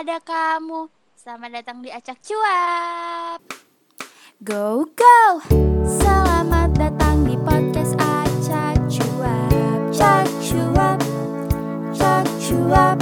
ada 0.00 0.16
kamu. 0.24 0.88
Selamat 1.12 1.60
datang 1.60 1.84
di 1.84 1.92
Acak 1.92 2.24
Cuap. 2.24 3.44
Go 4.40 4.88
go. 4.96 5.20
Selamat 5.84 6.72
datang 6.72 7.28
di 7.28 7.36
podcast 7.44 8.00
Acak 8.00 8.80
Cuap. 8.88 9.52
Cak 9.92 10.24
Cuap. 10.40 10.96
Cak 11.92 12.24
Cuap. 12.40 12.96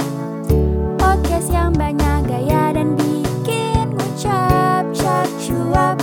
Podcast 0.99 1.47
yang 1.55 1.71
banyak 1.71 2.27
gaya 2.27 2.75
dan 2.75 2.99
bikin 2.99 3.95
ngucap. 3.95 4.83
Cak 4.91 5.27
Cuap. 5.39 5.95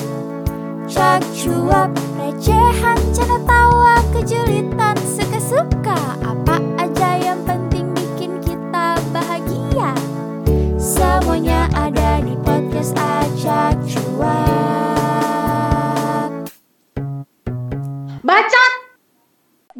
Cak 0.88 1.20
Cuap. 1.36 1.92
Recehan, 2.16 2.96
canda 3.12 3.36
tawa, 3.44 4.00
kejulitan, 4.16 4.96
suka-suka. 5.04 6.16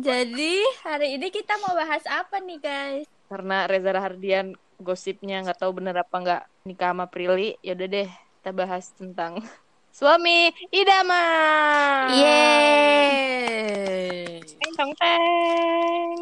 Jadi 0.06 0.62
hari 0.86 1.18
ini 1.18 1.34
kita 1.34 1.58
mau 1.66 1.74
bahas 1.74 2.06
apa 2.06 2.38
nih 2.38 2.62
guys? 2.62 3.10
Karena 3.26 3.66
Reza 3.66 3.90
Rahardian 3.90 4.54
gosipnya 4.78 5.42
nggak 5.42 5.58
tahu 5.58 5.82
bener 5.82 5.98
apa 5.98 6.14
nggak 6.14 6.46
nikah 6.62 6.94
sama 6.94 7.10
Prilly, 7.10 7.58
yaudah 7.58 7.90
deh 7.90 8.06
kita 8.06 8.54
bahas 8.54 8.94
tentang 8.94 9.42
suami 9.98 10.54
idaman. 10.70 12.22
Yeay. 12.22 13.26
Teng 14.78 14.94
teng. 14.94 16.14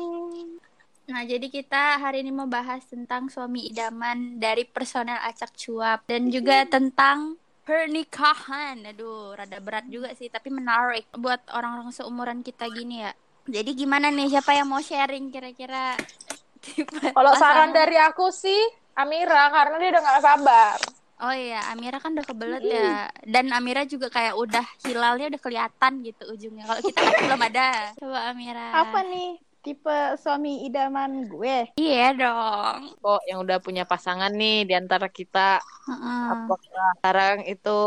Nah, 1.05 1.29
jadi 1.29 1.45
kita 1.53 2.01
hari 2.01 2.25
ini 2.25 2.33
mau 2.33 2.49
bahas 2.49 2.89
tentang 2.89 3.29
suami 3.29 3.69
idaman 3.69 4.41
dari 4.41 4.65
personel 4.65 5.21
Acak 5.21 5.53
Cuap 5.61 6.09
dan 6.09 6.33
juga 6.33 6.65
tentang 6.65 7.37
pernikahan. 7.69 8.81
Aduh, 8.81 9.37
rada 9.37 9.61
berat 9.61 9.85
juga 9.93 10.09
sih, 10.17 10.33
tapi 10.33 10.49
menarik 10.49 11.05
buat 11.13 11.45
orang-orang 11.53 11.93
seumuran 11.93 12.41
kita 12.41 12.65
gini 12.73 13.05
ya. 13.05 13.13
Jadi 13.45 13.71
gimana 13.77 14.09
nih 14.09 14.33
siapa 14.33 14.57
yang 14.57 14.69
mau 14.73 14.81
sharing 14.81 15.29
kira-kira 15.29 15.93
Kalau 17.13 17.33
saran 17.37 17.77
dari 17.77 18.01
aku 18.01 18.33
sih 18.33 18.57
Amira 18.97 19.53
karena 19.53 19.77
dia 19.77 19.91
udah 19.93 20.03
gak 20.03 20.23
sabar. 20.25 20.77
Oh 21.23 21.35
iya, 21.35 21.63
Amira 21.71 22.03
kan 22.03 22.17
udah 22.17 22.27
kebelet 22.27 22.63
ya. 22.65 23.07
Dan 23.23 23.53
Amira 23.55 23.87
juga 23.87 24.11
kayak 24.11 24.35
udah 24.35 24.67
hilalnya 24.87 25.31
udah 25.31 25.41
kelihatan 25.41 25.93
gitu 26.03 26.25
ujungnya. 26.31 26.65
Kalau 26.67 26.81
kita 26.83 26.99
kan 27.01 27.21
belum 27.27 27.43
ada. 27.53 27.69
Coba 28.01 28.19
Amira. 28.33 28.69
Apa 28.83 28.99
nih 29.07 29.39
tipe 29.65 29.91
suami 30.21 30.69
idaman 30.69 31.25
gue? 31.25 31.73
Iya 31.75 32.13
dong. 32.13 32.95
Kok 33.01 33.21
yang 33.25 33.41
udah 33.41 33.59
punya 33.59 33.83
pasangan 33.83 34.29
nih 34.31 34.69
di 34.69 34.75
antara 34.77 35.09
kita, 35.09 35.59
Heeh. 35.89 36.25
apakah 36.29 36.61
sekarang 37.01 37.37
itu 37.49 37.79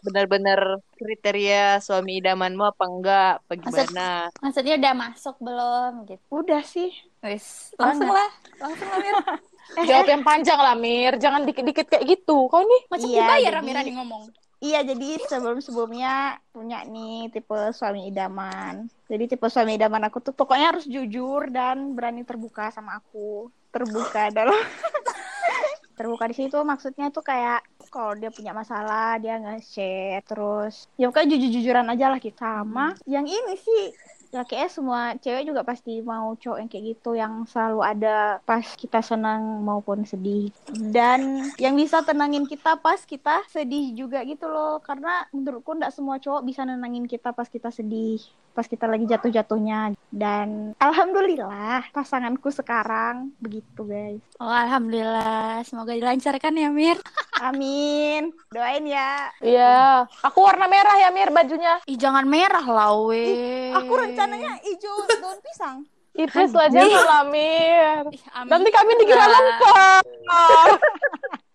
benar-benar 0.00 0.80
kriteria 0.96 1.78
suami 1.78 2.18
idamanmu 2.18 2.64
apa 2.64 2.84
enggak? 2.88 3.32
Apa 3.44 3.52
Maksud-? 3.52 4.32
Maksudnya 4.40 4.74
udah 4.80 4.92
masuk 4.96 5.36
belum 5.38 5.92
gitu. 6.08 6.24
Udah 6.32 6.62
sih. 6.64 6.88
Wis, 7.20 7.76
langsung 7.76 8.08
lah. 8.08 8.30
Langsung 8.56 8.88
lah 8.88 8.98
Mir. 8.98 9.14
Jawab 9.90 10.06
yang 10.06 10.22
panjang 10.22 10.56
lah 10.56 10.72
Mir, 10.72 11.18
jangan 11.18 11.44
dikit-dikit 11.44 11.90
kayak 11.90 12.06
gitu. 12.06 12.48
Kau 12.48 12.62
nih 12.62 12.82
Macam 12.88 13.08
Iya, 13.10 13.18
dibayar 13.20 13.52
jadi- 13.52 13.60
Amira 13.60 13.80
nih 13.84 13.94
ngomong. 13.98 14.22
Iya, 14.56 14.80
jadi 14.88 15.20
sebelum-sebelumnya 15.28 16.40
punya 16.48 16.80
nih 16.88 17.28
tipe 17.28 17.56
suami 17.76 18.08
idaman. 18.08 18.88
Jadi 19.04 19.36
tipe 19.36 19.46
suami 19.52 19.76
idaman 19.76 20.08
aku 20.08 20.24
tuh 20.24 20.32
pokoknya 20.32 20.72
harus 20.72 20.88
jujur 20.88 21.52
dan 21.52 21.92
berani 21.92 22.24
terbuka 22.24 22.72
sama 22.72 22.96
aku. 22.96 23.52
Terbuka 23.68 24.32
dalam 24.32 24.56
terbuka 25.96 26.28
di 26.28 26.36
situ 26.36 26.56
maksudnya 26.60 27.08
tuh 27.08 27.24
kayak 27.24 27.64
kalau 27.88 28.12
dia 28.12 28.28
punya 28.28 28.52
masalah 28.52 29.16
dia 29.16 29.40
nge-share 29.40 30.20
terus 30.28 30.92
ya 31.00 31.08
pokoknya 31.08 31.32
jujur-jujuran 31.32 31.88
aja 31.88 32.12
lah 32.12 32.20
kita 32.20 32.60
sama 32.60 32.92
yang 33.08 33.24
ini 33.24 33.56
sih 33.56 33.96
ya 34.36 34.44
kayaknya 34.44 34.68
semua 34.68 35.00
cewek 35.16 35.48
juga 35.48 35.64
pasti 35.64 36.04
mau 36.04 36.36
cowok 36.36 36.58
yang 36.60 36.68
kayak 36.68 36.84
gitu 36.92 37.10
yang 37.16 37.48
selalu 37.48 37.80
ada 37.80 38.16
pas 38.44 38.64
kita 38.76 39.00
senang 39.00 39.64
maupun 39.64 40.04
sedih. 40.04 40.52
Dan 40.92 41.48
yang 41.56 41.72
bisa 41.72 42.04
tenangin 42.04 42.44
kita 42.44 42.76
pas 42.76 43.00
kita 43.08 43.40
sedih 43.48 43.96
juga 43.96 44.20
gitu 44.28 44.44
loh. 44.44 44.76
Karena 44.84 45.24
menurutku 45.32 45.72
nggak 45.72 45.96
semua 45.96 46.20
cowok 46.20 46.44
bisa 46.44 46.68
nenangin 46.68 47.08
kita 47.08 47.32
pas 47.32 47.48
kita 47.48 47.72
sedih 47.72 48.20
pas 48.56 48.64
kita 48.64 48.88
lagi 48.88 49.04
jatuh-jatuhnya 49.04 49.92
dan 50.08 50.72
alhamdulillah 50.80 51.84
pasanganku 51.92 52.48
sekarang 52.48 53.36
begitu 53.36 53.84
guys 53.84 54.24
Oh, 54.40 54.48
alhamdulillah. 54.48 55.60
Semoga 55.64 55.92
dilancarkan 55.92 56.56
ya, 56.56 56.68
Mir. 56.72 56.96
amin 57.48 58.32
doain 58.48 58.84
ya 58.88 59.28
Iya, 59.44 60.08
aku 60.24 60.40
warna 60.40 60.64
merah 60.64 60.96
ya 60.96 61.12
Mir 61.12 61.28
bajunya. 61.28 61.84
Ih, 61.84 62.00
jangan 62.00 62.24
merah 62.24 62.64
lah, 62.64 62.96
we. 63.04 63.76
aku 63.76 63.92
rencananya 63.92 64.56
hijau 64.64 65.04
daun 65.04 65.36
pisang 65.44 65.84
Ih, 66.16 66.24
please 66.32 66.56
lah 66.56 66.72
jangan 66.72 67.04
lah 67.04 67.22
Mir. 67.28 68.08
Ih, 68.08 68.24
amin. 68.32 68.48
Nanti 68.48 68.68
kami 68.72 68.96
dikira 68.96 69.28
lengkap. 69.28 70.02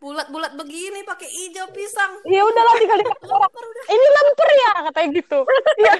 bulat-bulat 0.00 0.56
begini 0.56 1.04
pakai 1.04 1.28
hijau 1.28 1.68
pisang 1.70 2.24
Ya 2.24 2.40
udahlah 2.40 2.74
tinggal 2.74 2.98
dikasih 2.98 3.28
orang. 3.28 3.52
Ini 3.86 4.06
lemper 4.10 4.48
ya 4.50 4.70
katanya 4.88 5.08
gitu. 5.12 5.40
Iya, 5.76 5.92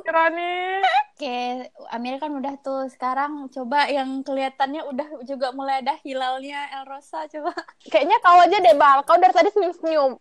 kira 0.00 0.24
nih. 0.30 0.82
Oke, 1.14 1.38
Amir 1.90 2.14
kan 2.16 2.30
udah 2.32 2.54
tuh. 2.58 2.86
Sekarang 2.88 3.46
coba 3.48 3.86
yang 3.86 4.22
kelihatannya 4.22 4.86
udah 4.86 5.08
juga 5.22 5.50
mulai 5.50 5.82
ada 5.82 5.98
hilalnya 6.00 6.70
El 6.72 6.86
Rosa 6.86 7.26
coba. 7.26 7.50
Kayaknya 7.84 8.16
kau 8.22 8.38
aja 8.38 8.56
deh 8.56 8.74
Bal, 8.74 9.02
kau 9.02 9.18
dari 9.18 9.34
tadi 9.34 9.50
senyum-senyum. 9.50 10.14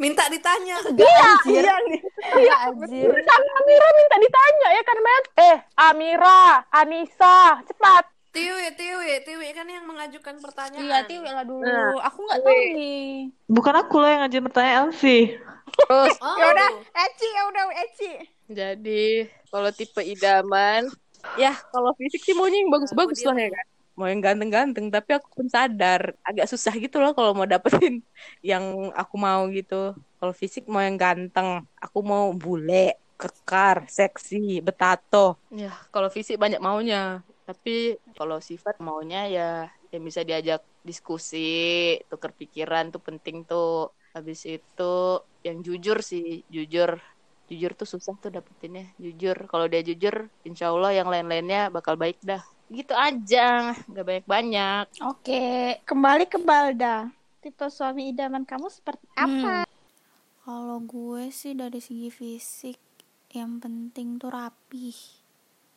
minta 0.00 0.24
ditanya 0.32 0.80
Iya, 0.80 1.28
anjir. 1.36 1.60
iya 1.60 1.74
nih. 1.84 2.00
Iya, 2.40 2.54
anjir. 2.72 3.10
Kan 3.20 3.42
Amira 3.60 3.88
minta 3.92 4.16
ditanya 4.16 4.68
ya 4.72 4.82
kan, 4.82 4.98
Men? 4.98 5.22
Eh, 5.36 5.56
Amira, 5.76 6.42
Anissa, 6.72 7.60
cepat. 7.68 8.08
Tiwi 8.30 8.66
Tiwi 8.78 9.10
Tiwi 9.26 9.48
kan 9.50 9.66
yang 9.66 9.84
mengajukan 9.90 10.38
pertanyaan 10.38 10.86
Iya, 10.86 10.98
Tiwi 11.06 11.30
lah 11.30 11.44
dulu. 11.44 11.66
Nah, 11.66 11.98
Aku 12.06 12.18
nggak 12.22 12.38
tahu 12.46 12.62
nih. 12.78 13.34
Bukan 13.50 13.74
aku 13.74 13.94
loh 13.98 14.08
yang 14.08 14.20
ngajin 14.22 14.42
pertanyaan 14.46 14.78
Elvi. 14.86 15.18
Terus 15.70 16.14
oh 16.18 16.34
ya 16.38 16.46
udah 16.50 16.70
Eci 17.06 17.28
ya 17.30 17.42
udah 17.46 17.62
Eci 17.86 18.12
Jadi 18.50 19.06
kalau 19.50 19.70
tipe 19.70 20.02
idaman, 20.02 20.90
ya 21.38 21.54
kalau 21.70 21.94
fisik 21.94 22.22
sih 22.22 22.34
maunya 22.34 22.62
yang 22.62 22.70
bagus-bagus 22.70 23.22
lah 23.22 23.38
ya 23.38 23.50
kan. 23.54 23.66
Mau 23.94 24.06
yang 24.10 24.22
ganteng-ganteng, 24.22 24.90
tapi 24.90 25.10
aku 25.18 25.28
pun 25.30 25.46
sadar 25.46 26.14
agak 26.26 26.50
susah 26.50 26.72
gitu 26.74 26.98
loh 27.02 27.14
kalau 27.14 27.34
mau 27.36 27.46
dapetin 27.46 28.02
yang 28.46 28.90
aku 28.94 29.14
mau 29.18 29.46
gitu. 29.50 29.94
Kalau 30.18 30.34
fisik 30.34 30.66
mau 30.66 30.82
yang 30.82 30.98
ganteng, 30.98 31.62
aku 31.78 31.98
mau 32.02 32.34
bule, 32.34 32.98
kekar, 33.18 33.86
seksi, 33.86 34.58
betato. 34.64 35.38
Ya, 35.52 35.70
kalau 35.94 36.10
fisik 36.10 36.40
banyak 36.40 36.58
maunya. 36.58 37.22
Tapi 37.50 37.98
kalau 38.14 38.38
sifat 38.38 38.78
maunya 38.78 39.26
ya 39.26 39.50
yang 39.90 40.02
bisa 40.06 40.22
diajak 40.22 40.62
diskusi, 40.86 41.98
tukar 42.06 42.30
pikiran 42.30 42.94
tuh 42.94 43.02
penting 43.02 43.42
tuh. 43.42 43.90
Habis 44.14 44.46
itu 44.46 44.94
yang 45.42 45.58
jujur 45.66 45.98
sih, 46.02 46.46
jujur 46.46 46.98
jujur 47.50 47.74
tuh 47.74 47.88
susah 47.98 48.14
tuh 48.22 48.30
dapetinnya 48.30 48.86
jujur 48.94 49.34
kalau 49.50 49.66
dia 49.66 49.82
jujur 49.82 50.30
insya 50.46 50.70
Allah 50.70 50.94
yang 50.94 51.10
lain-lainnya 51.10 51.66
bakal 51.74 51.98
baik 51.98 52.14
dah 52.22 52.38
gitu 52.70 52.94
aja 52.94 53.74
nggak 53.90 54.06
banyak 54.06 54.26
banyak 54.30 54.84
Oke, 55.02 55.80
kembali 55.88 56.28
ke 56.28 56.38
Balda. 56.38 57.08
Tipe 57.40 57.66
suami 57.72 58.12
idaman 58.12 58.44
kamu 58.44 58.68
seperti 58.68 59.08
apa? 59.16 59.64
Kalau 60.44 60.78
gue 60.84 61.32
sih 61.32 61.56
dari 61.56 61.80
segi 61.80 62.12
fisik 62.12 62.76
yang 63.32 63.56
penting 63.64 64.20
tuh 64.20 64.28
rapih, 64.28 64.94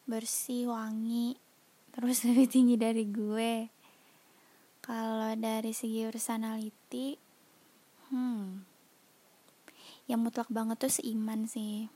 bersih, 0.03 0.67
wangi, 0.67 1.39
terus 1.93 2.21
lebih 2.27 2.49
tinggi 2.49 2.75
dari 2.75 3.05
gue. 3.07 3.69
Kalau 4.83 5.31
dari 5.39 5.71
segi 5.71 6.03
personality, 6.03 7.15
hmm, 8.11 8.43
yang 10.11 10.19
mutlak 10.19 10.51
banget 10.51 10.75
tuh 10.83 10.91
seiman 10.91 11.47
sih, 11.47 11.87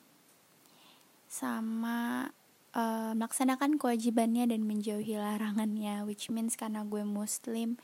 sama 1.28 2.32
eh, 2.72 3.12
melaksanakan 3.12 3.76
kewajibannya 3.76 4.48
dan 4.48 4.64
menjauhi 4.64 5.20
larangannya, 5.20 6.08
which 6.08 6.32
means 6.32 6.56
karena 6.56 6.88
gue 6.88 7.04
muslim, 7.04 7.76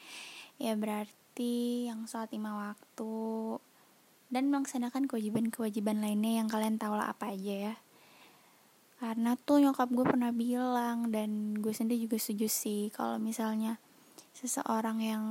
ya 0.55 0.79
berarti 0.79 1.91
yang 1.91 2.07
sholat 2.07 2.31
lima 2.31 2.71
waktu, 2.71 3.59
dan 4.31 4.47
melaksanakan 4.47 5.11
kewajiban-kewajiban 5.11 5.99
lainnya 5.99 6.39
yang 6.39 6.47
kalian 6.47 6.79
tahu 6.79 6.95
lah 6.95 7.11
apa 7.11 7.35
aja 7.35 7.75
ya 7.75 7.75
karena 9.03 9.35
tuh 9.35 9.59
nyokap 9.59 9.91
gue 9.91 10.05
pernah 10.07 10.31
bilang 10.31 11.11
dan 11.11 11.59
gue 11.59 11.75
sendiri 11.75 12.07
juga 12.07 12.15
setuju 12.15 12.47
sih 12.47 12.87
kalau 12.87 13.19
misalnya 13.19 13.75
seseorang 14.31 15.03
yang 15.03 15.23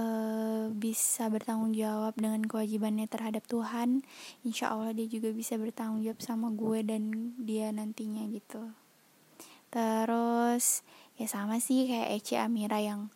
eh, 0.00 0.72
bisa 0.72 1.28
bertanggung 1.28 1.76
jawab 1.76 2.16
dengan 2.16 2.40
kewajibannya 2.48 3.04
terhadap 3.12 3.44
Tuhan 3.44 4.08
insya 4.40 4.72
Allah 4.72 4.96
dia 4.96 5.04
juga 5.04 5.36
bisa 5.36 5.60
bertanggung 5.60 6.00
jawab 6.00 6.24
sama 6.24 6.48
gue 6.48 6.80
dan 6.80 7.36
dia 7.36 7.68
nantinya 7.76 8.24
gitu 8.32 8.72
terus 9.68 10.80
ya 11.20 11.28
sama 11.28 11.60
sih 11.60 11.84
kayak 11.92 12.24
Ece 12.24 12.40
Amira 12.40 12.80
yang 12.80 13.12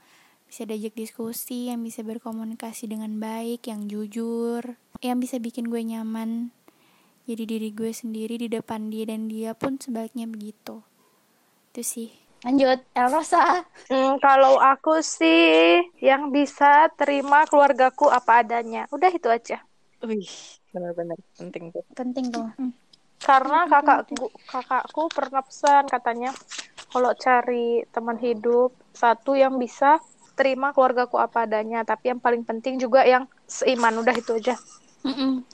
bisa 0.46 0.62
diajak 0.62 0.94
diskusi, 0.94 1.74
yang 1.74 1.82
bisa 1.82 2.06
berkomunikasi 2.06 2.86
dengan 2.86 3.18
baik, 3.18 3.66
yang 3.66 3.90
jujur, 3.90 4.78
yang 5.02 5.18
bisa 5.18 5.42
bikin 5.42 5.66
gue 5.66 5.82
nyaman. 5.82 6.54
Jadi 7.26 7.42
diri 7.42 7.74
gue 7.74 7.90
sendiri 7.90 8.38
di 8.38 8.46
depan 8.46 8.86
dia 8.86 9.10
dan 9.10 9.26
dia 9.26 9.50
pun 9.50 9.82
sebaliknya 9.82 10.30
begitu. 10.30 10.78
Itu 11.74 11.82
sih. 11.82 12.08
Lanjut, 12.46 12.78
Elrosa. 12.94 13.66
Hmm, 13.90 14.22
kalau 14.22 14.62
aku 14.62 15.02
sih 15.02 15.82
yang 15.98 16.30
bisa 16.30 16.86
terima 16.94 17.42
keluargaku 17.50 18.06
apa 18.06 18.46
adanya. 18.46 18.86
Udah 18.94 19.10
itu 19.10 19.26
aja. 19.26 19.58
Wih, 20.06 20.30
benar-benar 20.70 21.18
penting 21.34 21.74
tuh. 21.74 21.82
Penting 21.98 22.30
tuh. 22.30 22.46
Karena 23.18 23.66
kakakku 23.66 24.30
kakakku 24.46 25.10
pernah 25.10 25.42
pesan 25.42 25.90
katanya 25.90 26.30
kalau 26.94 27.10
cari 27.18 27.82
teman 27.90 28.22
hidup 28.22 28.70
satu 28.94 29.34
yang 29.34 29.58
bisa 29.58 29.98
terima 30.38 30.70
keluargaku 30.70 31.18
apa 31.18 31.48
adanya, 31.48 31.82
tapi 31.82 32.14
yang 32.14 32.22
paling 32.22 32.46
penting 32.46 32.78
juga 32.78 33.02
yang 33.02 33.26
seiman. 33.50 33.98
Udah 33.98 34.14
itu 34.14 34.38
aja. 34.38 34.54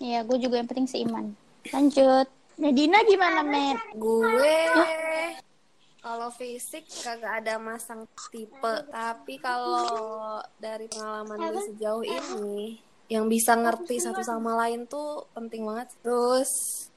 Iya, 0.02 0.28
gue 0.28 0.36
juga 0.36 0.60
yang 0.60 0.68
penting 0.68 0.84
seiman. 0.84 1.32
Lanjut. 1.70 2.26
Medina 2.58 2.98
gimana, 3.06 3.46
Med? 3.46 3.78
Gue 3.94 4.58
kalau 6.02 6.34
fisik 6.34 6.82
kagak 6.90 7.46
ada 7.46 7.62
masang 7.62 8.10
tipe, 8.34 8.74
tapi 8.90 9.38
kalau 9.38 10.42
dari 10.58 10.90
pengalaman 10.90 11.38
gue 11.38 11.62
sejauh 11.70 12.02
ini 12.02 12.82
yang 13.06 13.30
bisa 13.30 13.54
ngerti 13.54 14.02
satu 14.02 14.18
sama 14.26 14.58
lain 14.66 14.90
tuh 14.90 15.30
penting 15.30 15.62
banget. 15.62 15.94
Terus 16.02 16.50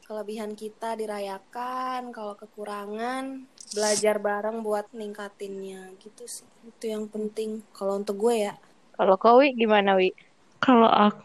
kelebihan 0.09 0.57
kita 0.57 0.97
dirayakan, 0.97 2.09
kalau 2.09 2.33
kekurangan 2.33 3.45
belajar 3.77 4.17
bareng 4.17 4.65
buat 4.65 4.89
ningkatinnya 4.89 5.93
gitu 6.01 6.25
sih. 6.25 6.49
Itu 6.65 6.89
yang 6.89 7.05
penting 7.05 7.61
kalau 7.77 8.01
untuk 8.01 8.17
gue 8.17 8.49
ya. 8.49 8.57
Kalau 8.97 9.21
kau 9.21 9.37
gimana 9.45 9.93
Wi? 10.01 10.17
Kalau 10.57 10.89
aku 10.89 11.21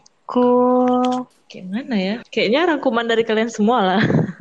gimana 1.51 1.95
ya? 1.99 2.15
Kayaknya 2.31 2.75
rangkuman 2.75 3.05
dari 3.07 3.23
kalian 3.27 3.51
semua 3.51 3.79
lah. 3.83 4.01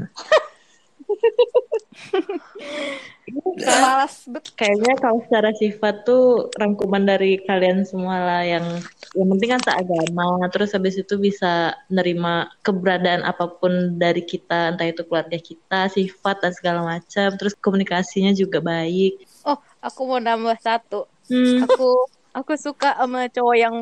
Malas 3.60 4.26
bet. 4.26 4.42
Kayaknya 4.58 4.94
kalau 4.98 5.19
secara 5.26 5.50
sifat 5.54 5.94
tuh 6.06 6.50
rangkuman 6.58 7.06
dari 7.06 7.38
kalian 7.46 7.87
semua 7.87 8.19
lah 8.19 8.42
yang 8.42 8.66
yang 9.14 9.28
penting 9.37 9.50
kan 9.54 9.62
seagama, 9.62 10.46
terus 10.54 10.70
habis 10.75 10.98
itu 10.98 11.19
bisa 11.19 11.75
nerima 11.90 12.50
keberadaan 12.62 13.26
apa 13.26 13.50
pun 13.58 13.98
dari 13.98 14.22
kita, 14.22 14.75
entah 14.75 14.87
itu 14.87 15.02
keluarga 15.06 15.38
kita, 15.38 15.90
sifat 15.90 16.42
dan 16.42 16.52
segala 16.54 16.81
macam, 16.87 17.28
terus 17.34 17.54
komunikasinya 17.58 18.31
juga 18.34 18.62
baik. 18.62 19.26
Oh, 19.46 19.58
aku 19.82 20.00
mau 20.06 20.22
nambah 20.22 20.58
satu. 20.62 21.10
Hmm, 21.31 21.66
Aku 21.66 22.06
aku 22.34 22.54
suka 22.54 22.94
sama 22.94 23.26
cowok 23.26 23.56
yang 23.58 23.75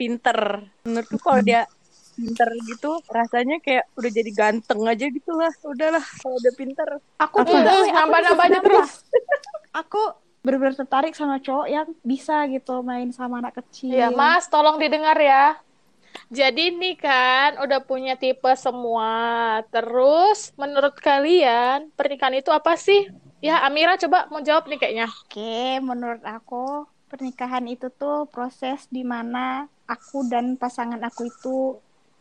pinter. 0.00 0.64
Menurutku 0.88 1.20
kalau 1.20 1.44
dia 1.44 1.68
pinter 2.16 2.48
gitu, 2.64 2.90
rasanya 3.12 3.60
kayak 3.60 3.84
udah 3.96 4.10
jadi 4.12 4.30
ganteng 4.32 4.80
aja 4.88 5.06
gitu 5.12 5.32
lah. 5.36 5.52
Udahlah, 5.60 6.04
kalau 6.24 6.36
udah 6.40 6.52
pinter. 6.56 6.88
Aku 7.20 7.36
juga. 7.44 7.68
juga 7.84 7.92
nambah-nambah 7.92 8.44
aja 8.48 8.60
terus. 8.64 8.92
Aku 9.84 10.02
bener-bener 10.40 10.72
tertarik 10.72 11.12
sama 11.12 11.36
cowok 11.36 11.68
yang 11.68 11.88
bisa 12.00 12.48
gitu 12.48 12.80
main 12.80 13.12
sama 13.12 13.44
anak 13.44 13.60
kecil. 13.60 13.92
Iya, 13.92 14.08
Mas, 14.08 14.48
tolong 14.48 14.80
didengar 14.80 15.16
ya. 15.20 15.60
Jadi 16.30 16.74
nih 16.74 16.96
kan 16.98 17.60
udah 17.62 17.84
punya 17.84 18.16
tipe 18.16 18.50
semua. 18.56 19.60
Terus 19.70 20.50
menurut 20.56 20.96
kalian 20.98 21.92
pernikahan 21.94 22.40
itu 22.40 22.50
apa 22.50 22.74
sih? 22.74 23.06
Ya, 23.40 23.64
Amira 23.64 23.96
coba 23.96 24.28
mau 24.28 24.42
jawab 24.42 24.68
nih 24.68 24.78
kayaknya. 24.80 25.06
Oke, 25.08 25.80
menurut 25.80 26.20
aku 26.26 26.88
pernikahan 27.10 27.66
itu 27.66 27.90
tuh 27.90 28.30
proses 28.30 28.86
di 28.86 29.02
mana 29.02 29.66
aku 29.90 30.30
dan 30.30 30.54
pasangan 30.54 31.02
aku 31.02 31.26
itu 31.26 31.56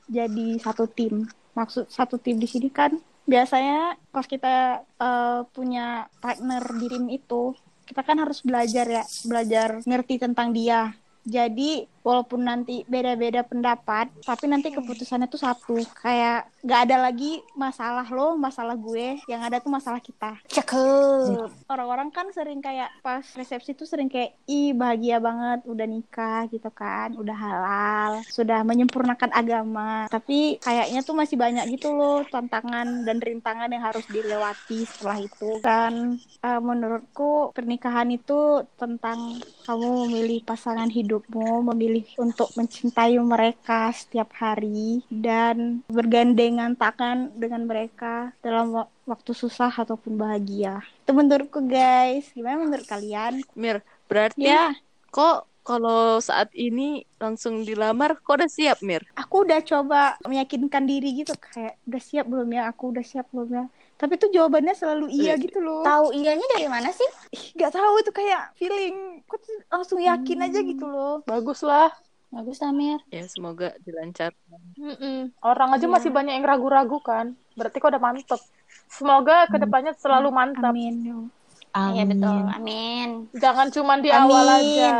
jadi 0.10 0.57
satu 0.57 0.89
tim. 0.89 1.30
Maksud 1.54 1.86
satu 1.94 2.18
tim 2.18 2.42
di 2.42 2.50
sini 2.50 2.74
kan 2.74 2.98
biasanya 3.30 3.94
pas 4.10 4.25
kita 4.25 4.81
eh, 4.81 5.42
punya 5.54 6.10
partner 6.18 6.63
di 6.81 6.88
tim 6.89 7.06
itu, 7.13 7.54
kita 7.86 8.01
kan 8.01 8.18
harus 8.18 8.42
belajar 8.42 8.86
ya, 8.89 9.04
belajar 9.30 9.69
ngerti 9.86 10.18
tentang 10.18 10.50
dia. 10.50 10.98
Jadi 11.27 11.86
walaupun 12.10 12.42
nanti 12.42 12.81
beda-beda 12.88 13.44
pendapat, 13.44 14.10
tapi 14.24 14.50
nanti 14.50 14.71
keputusannya 14.74 15.27
tuh 15.30 15.42
satu. 15.42 15.77
Kayak 16.00 16.50
nggak 16.63 16.81
ada 16.89 16.98
lagi 17.10 17.39
masalah 17.56 18.07
lo, 18.10 18.36
masalah 18.36 18.75
gue, 18.75 19.19
yang 19.30 19.44
ada 19.44 19.62
tuh 19.62 19.71
masalah 19.71 20.01
kita. 20.01 20.39
Cakep. 20.50 21.69
Orang-orang 21.69 22.10
kan 22.10 22.27
sering 22.33 22.63
kayak 22.63 22.89
pas 23.04 23.24
resepsi 23.36 23.75
tuh 23.75 23.88
sering 23.88 24.10
kayak 24.10 24.36
ih 24.50 24.74
bahagia 24.75 25.21
banget 25.21 25.63
udah 25.69 25.88
nikah 25.88 26.50
gitu 26.50 26.68
kan, 26.74 27.13
udah 27.16 27.38
halal, 27.38 28.12
sudah 28.27 28.63
menyempurnakan 28.65 29.31
agama. 29.36 30.10
Tapi 30.10 30.57
kayaknya 30.60 31.06
tuh 31.06 31.15
masih 31.15 31.36
banyak 31.38 31.68
gitu 31.77 31.94
loh 31.94 32.25
tantangan 32.27 33.06
dan 33.06 33.22
rintangan 33.22 33.69
yang 33.69 33.83
harus 33.86 34.04
dilewati 34.10 34.83
setelah 34.88 35.19
itu. 35.22 35.62
Dan 35.62 36.18
eh, 36.42 36.62
menurutku 36.62 37.54
pernikahan 37.54 38.10
itu 38.12 38.65
tentang 38.75 39.39
kamu 39.68 40.10
memilih 40.10 40.42
pasangan 40.44 40.89
hidupmu, 41.10 41.66
memilih 41.74 42.06
untuk 42.22 42.54
mencintai 42.54 43.18
mereka 43.18 43.90
setiap 43.90 44.30
hari 44.38 45.02
dan 45.10 45.82
bergandengan 45.90 46.78
tangan 46.78 47.34
dengan 47.34 47.66
mereka 47.66 48.30
dalam 48.46 48.70
wa- 48.78 48.92
waktu 49.10 49.34
susah 49.34 49.74
ataupun 49.74 50.14
bahagia. 50.14 50.86
Itu 51.02 51.18
menurutku 51.18 51.66
guys. 51.66 52.30
Gimana 52.38 52.62
menurut 52.62 52.86
kalian? 52.86 53.42
Mir, 53.58 53.82
berarti 54.06 54.46
Ya, 54.46 54.78
kok 55.10 55.50
kalau 55.66 56.22
saat 56.22 56.54
ini 56.54 57.06
langsung 57.18 57.66
dilamar, 57.66 58.22
kok 58.22 58.38
udah 58.38 58.50
siap, 58.50 58.86
Mir? 58.86 59.02
aku 59.14 59.46
udah 59.46 59.62
coba 59.62 60.18
meyakinkan 60.26 60.86
diri 60.86 61.26
gitu 61.26 61.34
kayak 61.38 61.78
udah 61.90 62.02
siap 62.02 62.26
belum 62.30 62.50
ya? 62.54 62.70
Aku 62.70 62.94
udah 62.94 63.06
siap 63.06 63.26
belum 63.34 63.50
ya? 63.50 63.66
Tapi 64.00 64.16
tuh 64.16 64.31
jawabannya 64.31 64.72
selalu 64.72 65.12
iya 65.12 65.36
Iya. 65.36 65.44
gitu 65.44 65.60
loh. 65.60 65.84
Tahu 65.84 66.16
iyanya 66.16 66.48
dari 66.56 66.72
mana 66.72 66.88
sih? 66.90 67.04
Ih, 67.30 67.44
Gak 67.54 67.75
tahu 67.75 68.00
itu 68.00 68.10
kayak 68.10 68.56
feeling. 68.56 69.19
Aku 69.28 69.36
tuh 69.36 69.60
langsung 69.68 70.00
yakin 70.00 70.40
aja 70.40 70.60
gitu 70.63 70.88
loh. 70.88 71.19
Bagus 71.28 71.60
lah. 71.62 71.92
Bagus 72.30 72.63
Amir. 72.63 73.04
Ya, 73.10 73.28
semoga 73.28 73.75
dilancarkan. 73.84 74.60
Mm-mm. 74.78 75.36
Orang 75.42 75.75
aja 75.75 75.90
masih 75.90 76.10
banyak 76.10 76.40
yang 76.40 76.48
ragu-ragu 76.48 77.01
kan. 77.01 77.36
Berarti 77.54 77.78
kok 77.78 77.92
udah 77.92 78.00
mantep. 78.00 78.40
Semoga 78.88 79.46
ke 79.46 79.57
depannya 79.57 79.92
selalu 79.94 80.30
mantap. 80.31 80.72
Amin. 80.72 81.28
Iya 81.69 82.04
betul. 82.07 82.30
amin. 82.30 82.56
Amin. 82.56 83.10
Jangan 83.36 83.68
cuma 83.69 84.00
di 84.00 84.10
Amin. 84.10 84.25
awal 84.25 84.46
aja. 84.48 84.94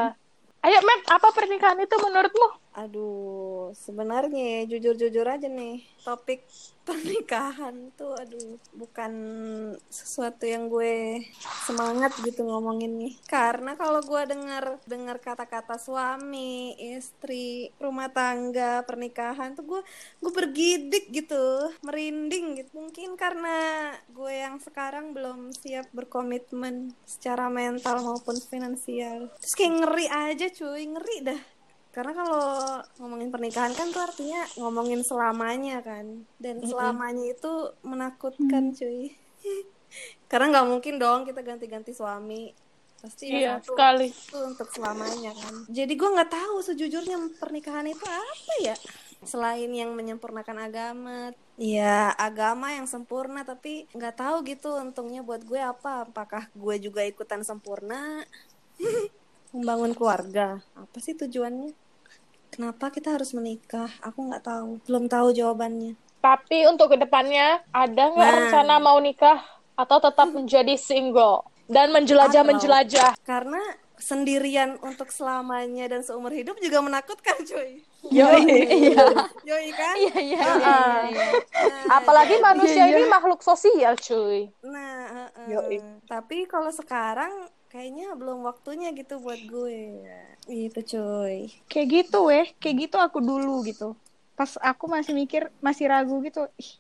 Ayo, 0.60 0.76
Mep, 0.84 1.08
apa 1.08 1.28
pernikahan 1.32 1.80
itu 1.80 1.96
menurutmu? 1.96 2.48
Aduh, 2.76 3.49
sebenarnya 3.74 4.66
jujur-jujur 4.70 5.26
aja 5.26 5.48
nih, 5.48 5.84
topik 6.02 6.46
pernikahan 6.90 7.94
tuh 7.94 8.18
aduh 8.18 8.58
bukan 8.74 9.14
sesuatu 9.94 10.42
yang 10.50 10.74
gue 10.74 11.22
semangat 11.70 12.18
gitu 12.26 12.42
ngomongin 12.42 12.98
nih. 12.98 13.14
Karena 13.30 13.78
kalau 13.78 14.02
gue 14.02 14.22
dengar 14.26 14.82
dengar 14.90 15.22
kata-kata 15.22 15.78
suami, 15.78 16.74
istri, 16.82 17.70
rumah 17.78 18.10
tangga, 18.10 18.82
pernikahan 18.90 19.54
tuh 19.54 19.66
gue 19.70 19.82
gue 20.18 20.32
bergidik 20.34 21.14
gitu, 21.14 21.70
merinding 21.86 22.66
gitu. 22.66 22.72
Mungkin 22.74 23.14
karena 23.14 23.94
gue 24.10 24.34
yang 24.34 24.58
sekarang 24.58 25.14
belum 25.14 25.54
siap 25.54 25.94
berkomitmen 25.94 26.98
secara 27.06 27.54
mental 27.54 28.02
maupun 28.02 28.42
finansial. 28.42 29.30
Terus 29.38 29.54
kayak 29.54 29.74
ngeri 29.86 30.08
aja 30.10 30.48
cuy, 30.50 30.84
ngeri 30.90 31.18
dah. 31.22 31.42
Karena 31.90 32.14
kalau 32.14 32.46
ngomongin 33.02 33.34
pernikahan 33.34 33.74
kan 33.74 33.90
tuh 33.90 34.06
artinya 34.06 34.46
ngomongin 34.62 35.02
selamanya 35.02 35.82
kan. 35.82 36.24
Dan 36.38 36.62
selamanya 36.62 37.34
itu 37.34 37.74
menakutkan 37.82 38.72
cuy. 38.78 39.10
Karena 40.30 40.46
nggak 40.54 40.68
mungkin 40.70 40.96
dong 41.02 41.26
kita 41.26 41.42
ganti-ganti 41.42 41.92
suami. 41.98 42.54
Pasti 43.00 43.32
Iya, 43.32 43.58
satu 43.64 43.74
sekali. 43.74 44.12
itu 44.12 44.38
untuk 44.38 44.68
selamanya 44.70 45.32
kan. 45.34 45.66
Jadi 45.72 45.94
gue 45.96 46.10
nggak 46.14 46.32
tahu 46.36 46.56
sejujurnya 46.62 47.18
pernikahan 47.40 47.88
itu 47.88 48.06
apa 48.06 48.54
ya. 48.62 48.76
Selain 49.24 49.68
yang 49.68 49.96
menyempurnakan 49.96 50.72
agama, 50.72 51.32
ya 51.60 52.12
agama 52.16 52.72
yang 52.72 52.88
sempurna 52.88 53.44
tapi 53.44 53.84
nggak 53.92 54.16
tahu 54.16 54.36
gitu 54.48 54.80
untungnya 54.80 55.24
buat 55.24 55.44
gue 55.44 55.60
apa. 55.60 56.08
Apakah 56.08 56.52
gue 56.52 56.76
juga 56.80 57.02
ikutan 57.04 57.42
sempurna? 57.44 58.24
membangun 59.52 59.92
keluarga 59.92 60.62
apa 60.74 60.98
sih 60.98 61.14
tujuannya 61.14 61.74
kenapa 62.50 62.90
kita 62.90 63.12
harus 63.12 63.32
menikah 63.32 63.90
aku 64.00 64.20
nggak 64.24 64.44
tahu 64.44 64.78
belum 64.84 65.06
tahu 65.06 65.32
jawabannya 65.32 65.96
Tapi 66.20 66.68
untuk 66.68 66.92
ke 66.92 66.98
depannya, 66.98 67.64
ada 67.72 68.12
nggak 68.12 68.20
Nah. 68.28 68.36
rencana 68.44 68.76
mau 68.78 69.00
nikah? 69.00 69.40
Atau 69.74 70.04
tetap 70.04 70.28
menjadi 70.28 70.76
single? 70.76 71.48
Dan 71.64 71.96
menjelajah-menjelajah? 71.96 73.16
karena 73.24 73.64
sendirian 73.96 74.76
untuk 74.82 75.08
selamanya 75.10 75.88
dan 75.88 76.04
seumur 76.04 76.32
hidup 76.32 76.60
juga 76.60 76.80
menakutkan 76.80 77.40
cuy 77.40 77.84
Yoi. 78.06 78.44
yoi 79.44 79.70
kan 79.80 79.96
Iya 79.96 80.16
iya 80.20 80.44
Ah. 80.44 81.00
iya. 81.06 81.28
Nah, 81.56 82.00
Apalagi 82.00 82.36
manusia 82.40 82.84
ini 82.86 83.04
makhluk 83.06 83.40
sosial, 83.40 83.96
cuy. 83.96 84.52
Nah, 84.62 84.96
heeh. 85.24 85.48
Yoi. 85.52 85.78
tapi 86.04 86.44
kalau 86.46 86.68
sekarang 86.70 87.32
kayaknya 87.70 88.18
belum 88.18 88.42
waktunya 88.44 88.90
gitu 88.92 89.22
buat 89.22 89.38
gue. 89.40 90.02
Gitu 90.50 90.80
cuy. 90.82 91.54
kayak 91.70 91.88
gitu 91.88 92.26
weh 92.26 92.50
kayak 92.58 92.90
gitu 92.90 92.98
aku 92.98 93.22
dulu 93.22 93.62
gitu 93.62 93.94
pas 94.34 94.58
aku 94.58 94.90
masih 94.90 95.14
mikir 95.14 95.54
masih 95.62 95.86
ragu 95.86 96.18
gitu 96.26 96.50
ih, 96.58 96.72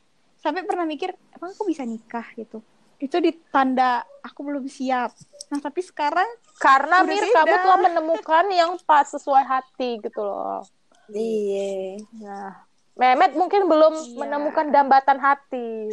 sampai 0.41 0.65
pernah 0.65 0.89
mikir 0.89 1.13
emang 1.35 1.53
aku 1.53 1.69
bisa 1.69 1.85
nikah 1.85 2.25
gitu 2.33 2.65
itu 2.97 3.15
ditanda 3.19 4.01
aku 4.25 4.41
belum 4.41 4.65
siap 4.65 5.13
nah 5.49 5.61
tapi 5.61 5.85
sekarang 5.85 6.25
Karena 6.57 7.07
Mir 7.07 7.15
beda. 7.23 7.39
kamu 7.39 7.55
telah 7.55 7.79
menemukan 7.79 8.45
yang 8.51 8.75
pas 8.83 9.07
sesuai 9.07 9.47
hati 9.47 9.95
gitu 10.03 10.19
loh. 10.19 10.59
Iya. 11.07 12.03
Nah, 12.19 12.51
Mehmet 12.99 13.31
mungkin 13.31 13.63
belum 13.63 13.95
Iya. 13.95 14.19
menemukan 14.19 14.67
dambatan 14.67 15.23
hati. 15.23 15.87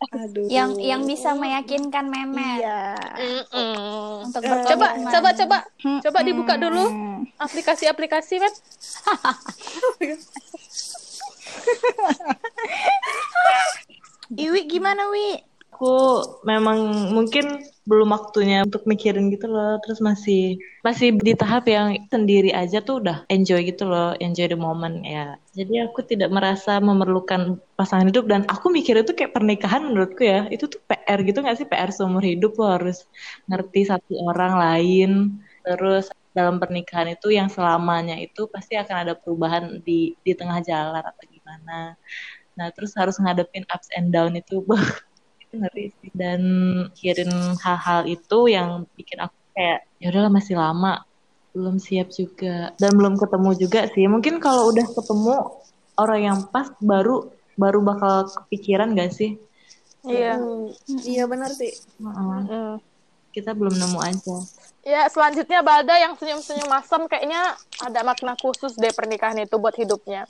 Aduh. 0.00 0.48
yang 0.48 0.80
yang 0.80 1.04
bisa 1.04 1.36
meyakinkan 1.36 2.08
Memet 2.08 2.64
iya. 2.64 2.96
Untuk 4.24 4.40
Eh, 4.40 4.64
Coba, 4.72 4.96
coba, 4.96 5.28
coba, 5.36 5.58
coba 6.00 6.18
dibuka 6.24 6.56
dulu 6.56 6.88
aplikasi-aplikasi, 7.44 8.40
Met. 8.40 8.56
Iwi 14.40 14.60
gimana 14.70 15.10
Wi 15.10 15.42
Aku 15.80 16.20
memang 16.44 17.08
mungkin 17.16 17.64
belum 17.88 18.12
waktunya 18.12 18.68
untuk 18.68 18.84
mikirin 18.84 19.32
gitu 19.32 19.48
loh. 19.48 19.80
Terus 19.80 20.04
masih 20.04 20.60
masih 20.84 21.16
di 21.16 21.32
tahap 21.32 21.64
yang 21.72 21.96
sendiri 22.12 22.52
aja 22.52 22.84
tuh 22.84 23.00
udah 23.00 23.24
enjoy 23.32 23.64
gitu 23.64 23.88
loh, 23.88 24.12
enjoy 24.20 24.44
the 24.44 24.60
moment 24.60 25.00
ya. 25.00 25.40
Jadi 25.56 25.80
aku 25.80 26.04
tidak 26.04 26.28
merasa 26.36 26.84
memerlukan 26.84 27.56
pasangan 27.80 28.12
hidup 28.12 28.28
dan 28.28 28.44
aku 28.44 28.68
mikir 28.68 28.92
itu 29.00 29.16
kayak 29.16 29.32
pernikahan 29.32 29.88
menurutku 29.88 30.20
ya. 30.20 30.44
Itu 30.52 30.68
tuh 30.68 30.84
PR 30.84 31.24
gitu 31.24 31.40
gak 31.40 31.56
sih? 31.56 31.64
PR 31.64 31.88
seumur 31.96 32.20
hidup 32.28 32.60
lo 32.60 32.76
harus 32.76 33.08
ngerti 33.48 33.88
satu 33.88 34.20
orang 34.20 34.60
lain. 34.60 35.10
Terus 35.64 36.12
dalam 36.36 36.60
pernikahan 36.60 37.08
itu 37.16 37.32
yang 37.32 37.48
selamanya 37.48 38.20
itu 38.20 38.52
pasti 38.52 38.76
akan 38.76 38.96
ada 39.08 39.12
perubahan 39.16 39.80
di 39.80 40.12
di 40.20 40.32
tengah 40.36 40.60
jalan 40.60 41.00
atau 41.00 41.24
gimana. 41.24 41.96
Nah, 42.52 42.68
terus 42.76 42.92
harus 43.00 43.16
ngadepin 43.16 43.64
ups 43.72 43.88
and 43.96 44.12
down 44.12 44.36
itu 44.36 44.60
ngeri 45.52 45.86
sih 45.98 46.10
dan 46.14 46.40
mikirin 46.94 47.32
hal-hal 47.58 48.06
itu 48.06 48.38
yang 48.46 48.86
bikin 48.94 49.18
aku 49.24 49.34
kayak 49.54 49.82
ya 49.98 50.06
udahlah 50.14 50.30
masih 50.30 50.54
lama 50.54 51.02
belum 51.50 51.82
siap 51.82 52.14
juga 52.14 52.70
dan 52.78 52.94
belum 52.94 53.18
ketemu 53.18 53.50
juga 53.58 53.80
sih 53.90 54.06
mungkin 54.06 54.38
kalau 54.38 54.70
udah 54.70 54.86
ketemu 54.86 55.34
orang 55.98 56.20
yang 56.22 56.38
pas 56.54 56.70
baru 56.78 57.34
baru 57.58 57.82
bakal 57.82 58.30
kepikiran 58.46 58.94
gak 58.94 59.10
sih 59.10 59.34
Iya. 60.00 60.40
Hmm, 60.40 60.72
iya 61.04 61.28
benar 61.28 61.52
sih. 61.52 61.76
Heeh. 62.00 62.40
Mm. 62.48 62.76
kita 63.30 63.54
belum 63.54 63.78
nemu 63.78 63.98
aja 64.02 64.36
Ya, 64.80 65.06
selanjutnya 65.12 65.60
Balda 65.62 65.92
yang 66.00 66.16
senyum-senyum 66.16 66.66
masam 66.66 67.04
kayaknya 67.06 67.52
ada 67.78 68.00
makna 68.02 68.32
khusus 68.34 68.74
deh 68.80 68.90
pernikahan 68.90 69.36
itu 69.38 69.54
buat 69.60 69.76
hidupnya. 69.76 70.24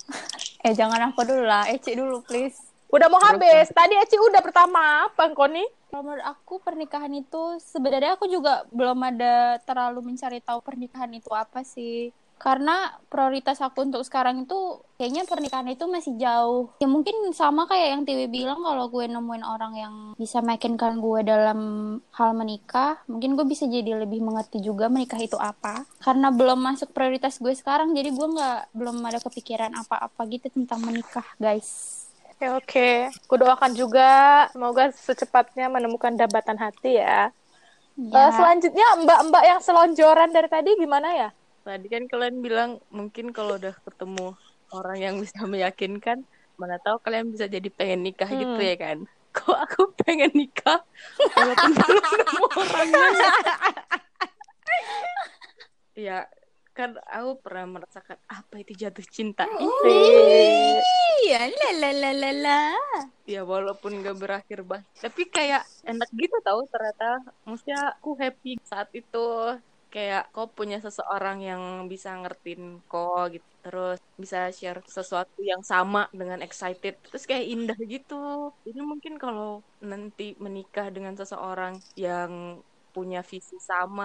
eh 0.60 0.74
jangan 0.76 1.08
aku 1.08 1.24
dulu 1.24 1.46
lah 1.48 1.64
Eci 1.70 1.96
dulu 1.96 2.20
please 2.26 2.58
Udah 2.90 3.06
mau 3.06 3.22
habis. 3.22 3.70
Tadi 3.70 3.94
Eci 4.02 4.18
udah 4.18 4.42
pertama 4.42 5.06
apa, 5.06 5.30
Koni? 5.30 5.62
Kalau 5.90 6.06
menurut 6.06 6.26
aku 6.26 6.62
pernikahan 6.62 7.10
itu 7.14 7.58
sebenarnya 7.62 8.14
aku 8.14 8.30
juga 8.30 8.66
belum 8.70 8.98
ada 9.02 9.58
terlalu 9.62 10.14
mencari 10.14 10.38
tahu 10.42 10.62
pernikahan 10.62 11.10
itu 11.14 11.30
apa 11.34 11.62
sih. 11.66 12.14
Karena 12.40 12.96
prioritas 13.12 13.60
aku 13.60 13.84
untuk 13.84 14.00
sekarang 14.00 14.48
itu 14.48 14.80
kayaknya 14.96 15.28
pernikahan 15.28 15.68
itu 15.68 15.84
masih 15.84 16.16
jauh. 16.16 16.72
Ya 16.80 16.88
mungkin 16.88 17.12
sama 17.36 17.68
kayak 17.68 17.88
yang 17.92 18.02
Tiwi 18.08 18.32
bilang 18.32 18.64
kalau 18.64 18.88
gue 18.88 19.04
nemuin 19.04 19.44
orang 19.44 19.72
yang 19.76 19.94
bisa 20.16 20.40
meyakinkan 20.40 21.04
gue 21.04 21.20
dalam 21.20 21.60
hal 22.16 22.32
menikah, 22.32 22.96
mungkin 23.12 23.36
gue 23.36 23.44
bisa 23.44 23.68
jadi 23.68 23.92
lebih 23.92 24.24
mengerti 24.24 24.64
juga 24.64 24.88
menikah 24.88 25.20
itu 25.20 25.36
apa. 25.36 25.84
Karena 26.00 26.32
belum 26.32 26.64
masuk 26.64 26.96
prioritas 26.96 27.36
gue 27.36 27.52
sekarang, 27.52 27.92
jadi 27.92 28.08
gue 28.08 28.28
nggak 28.32 28.72
belum 28.72 29.04
ada 29.04 29.20
kepikiran 29.20 29.76
apa-apa 29.76 30.24
gitu 30.32 30.48
tentang 30.48 30.80
menikah, 30.80 31.28
guys. 31.36 31.99
Oke, 32.40 32.48
oke. 32.56 32.88
Aku 33.28 33.36
doakan 33.36 33.76
juga 33.76 34.08
semoga 34.48 34.88
secepatnya 34.96 35.68
menemukan 35.68 36.16
dambatan 36.16 36.56
hati 36.56 36.96
ya. 36.96 37.28
Ya. 38.00 38.16
Eh, 38.16 38.30
selanjutnya 38.32 38.96
mbak-mbak 39.04 39.44
yang 39.44 39.60
selonjoran 39.60 40.32
dari 40.32 40.48
tadi 40.48 40.72
gimana 40.80 41.12
ya? 41.12 41.28
Tadi 41.60 41.84
kan 41.92 42.08
kalian 42.08 42.40
bilang 42.40 42.80
mungkin 42.88 43.36
kalau 43.36 43.60
udah 43.60 43.76
ketemu 43.84 44.32
orang 44.72 44.96
yang 44.96 45.14
bisa 45.20 45.44
meyakinkan, 45.44 46.24
mana 46.56 46.80
tahu 46.80 46.96
kalian 47.04 47.28
bisa 47.28 47.44
jadi 47.44 47.68
pengen 47.68 48.08
nikah 48.08 48.32
gitu 48.32 48.56
Hmm. 48.56 48.64
ya 48.72 48.76
kan? 48.80 48.98
Kok 49.36 49.58
aku 49.60 49.92
pengen 50.00 50.32
nikah 50.32 50.80
walaupun 51.36 51.76
belum 51.76 52.04
nemu 52.24 52.44
orangnya? 52.56 53.08
ya 56.08 56.18
kan 56.80 56.90
aku 57.04 57.30
pernah 57.44 57.66
merasakan 57.76 58.16
apa 58.24 58.54
itu 58.64 58.72
jatuh 58.72 59.04
cinta 59.04 59.44
itu. 59.44 59.92
Iya, 61.20 61.52
la 61.52 61.70
la 61.76 61.90
la 61.92 62.10
la 62.16 62.30
la. 62.32 62.60
Ya 63.28 63.44
walaupun 63.44 64.00
gak 64.00 64.16
berakhir 64.16 64.64
banget, 64.64 64.88
tapi 64.96 65.28
kayak 65.28 65.62
enak 65.84 66.08
gitu 66.16 66.36
tahu 66.40 66.64
ternyata. 66.72 67.20
Maksudnya 67.44 68.00
aku 68.00 68.16
happy 68.16 68.56
saat 68.64 68.88
itu 68.96 69.54
kayak 69.90 70.30
kau 70.30 70.46
punya 70.46 70.78
seseorang 70.78 71.42
yang 71.42 71.62
bisa 71.90 72.14
ngertiin 72.14 72.78
kau 72.86 73.26
gitu 73.26 73.50
terus 73.60 73.98
bisa 74.16 74.48
share 74.54 74.80
sesuatu 74.88 75.42
yang 75.44 75.60
sama 75.60 76.08
dengan 76.14 76.40
excited 76.40 76.96
terus 77.04 77.28
kayak 77.28 77.44
indah 77.44 77.76
gitu 77.84 78.54
ini 78.64 78.80
mungkin 78.80 79.20
kalau 79.20 79.60
nanti 79.84 80.38
menikah 80.40 80.88
dengan 80.88 81.12
seseorang 81.18 81.76
yang 81.98 82.62
punya 82.94 83.18
visi 83.30 83.54
sama 83.70 84.04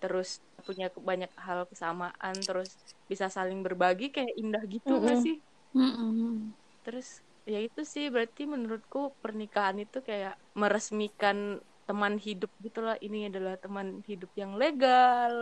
terus 0.00 0.28
punya 0.66 0.84
banyak 1.10 1.30
hal 1.46 1.60
kesamaan 1.70 2.36
terus 2.46 2.68
bisa 3.10 3.26
saling 3.36 3.58
berbagi 3.66 4.04
kayak 4.14 4.32
indah 4.40 4.62
gitu 4.74 4.90
nggak 5.02 5.16
Mm-mm. 5.16 5.22
sih 5.24 5.34
Mm-mm. 5.76 6.54
terus 6.84 7.06
ya 7.52 7.58
itu 7.66 7.80
sih 7.94 8.04
berarti 8.14 8.42
menurutku 8.54 8.98
pernikahan 9.22 9.76
itu 9.84 9.96
kayak 10.08 10.32
meresmikan 10.60 11.38
teman 11.86 12.14
hidup 12.26 12.50
gitulah 12.64 12.96
ini 13.06 13.18
adalah 13.28 13.54
teman 13.62 13.86
hidup 14.10 14.30
yang 14.42 14.52
legal 14.62 15.34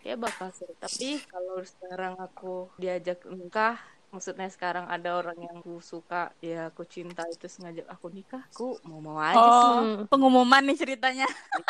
kayak 0.00 0.18
bakal 0.24 0.48
seru 0.56 0.72
tapi 0.84 1.04
kalau 1.30 1.54
sekarang 1.72 2.14
aku 2.24 2.46
diajak 2.82 3.18
nikah 3.38 3.74
maksudnya 4.12 4.46
sekarang 4.54 4.86
ada 4.94 5.08
orang 5.18 5.36
yang 5.46 5.56
aku 5.60 5.72
suka 5.92 6.16
ya 6.48 6.54
aku 6.70 6.82
cinta 6.94 7.20
itu 7.34 7.46
sengaja 7.54 7.82
aku 7.94 8.06
nikah 8.16 8.40
aku 8.50 8.62
mau 8.88 9.00
mau 9.06 9.18
aja 9.32 9.48
sih 9.62 9.78
Oh, 9.78 10.06
pengumuman 10.10 10.62
nih 10.66 10.76
ceritanya. 10.82 11.26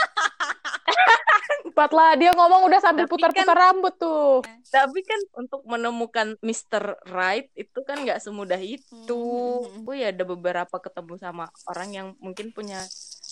Cepat 1.71 1.91
lah, 1.91 2.11
dia 2.13 2.31
ngomong 2.33 2.67
udah 2.67 2.81
sambil 2.81 3.07
putar-putar 3.07 3.55
rambut 3.55 3.95
tuh. 3.95 4.43
tapi 4.67 5.01
kan 5.01 5.19
untuk 5.35 5.63
menemukan 5.65 6.35
Mr. 6.41 6.83
Right 7.07 7.51
itu 7.55 7.79
kan 7.81 7.99
nggak 8.01 8.19
semudah 8.19 8.59
itu 8.59 9.19
Hmm. 9.61 9.83
aku 9.83 9.91
ya 9.93 10.11
ada 10.11 10.23
beberapa 10.25 10.77
ketemu 10.77 11.15
sama 11.17 11.45
orang 11.67 11.91
yang 11.91 12.07
mungkin 12.19 12.51
punya 12.51 12.79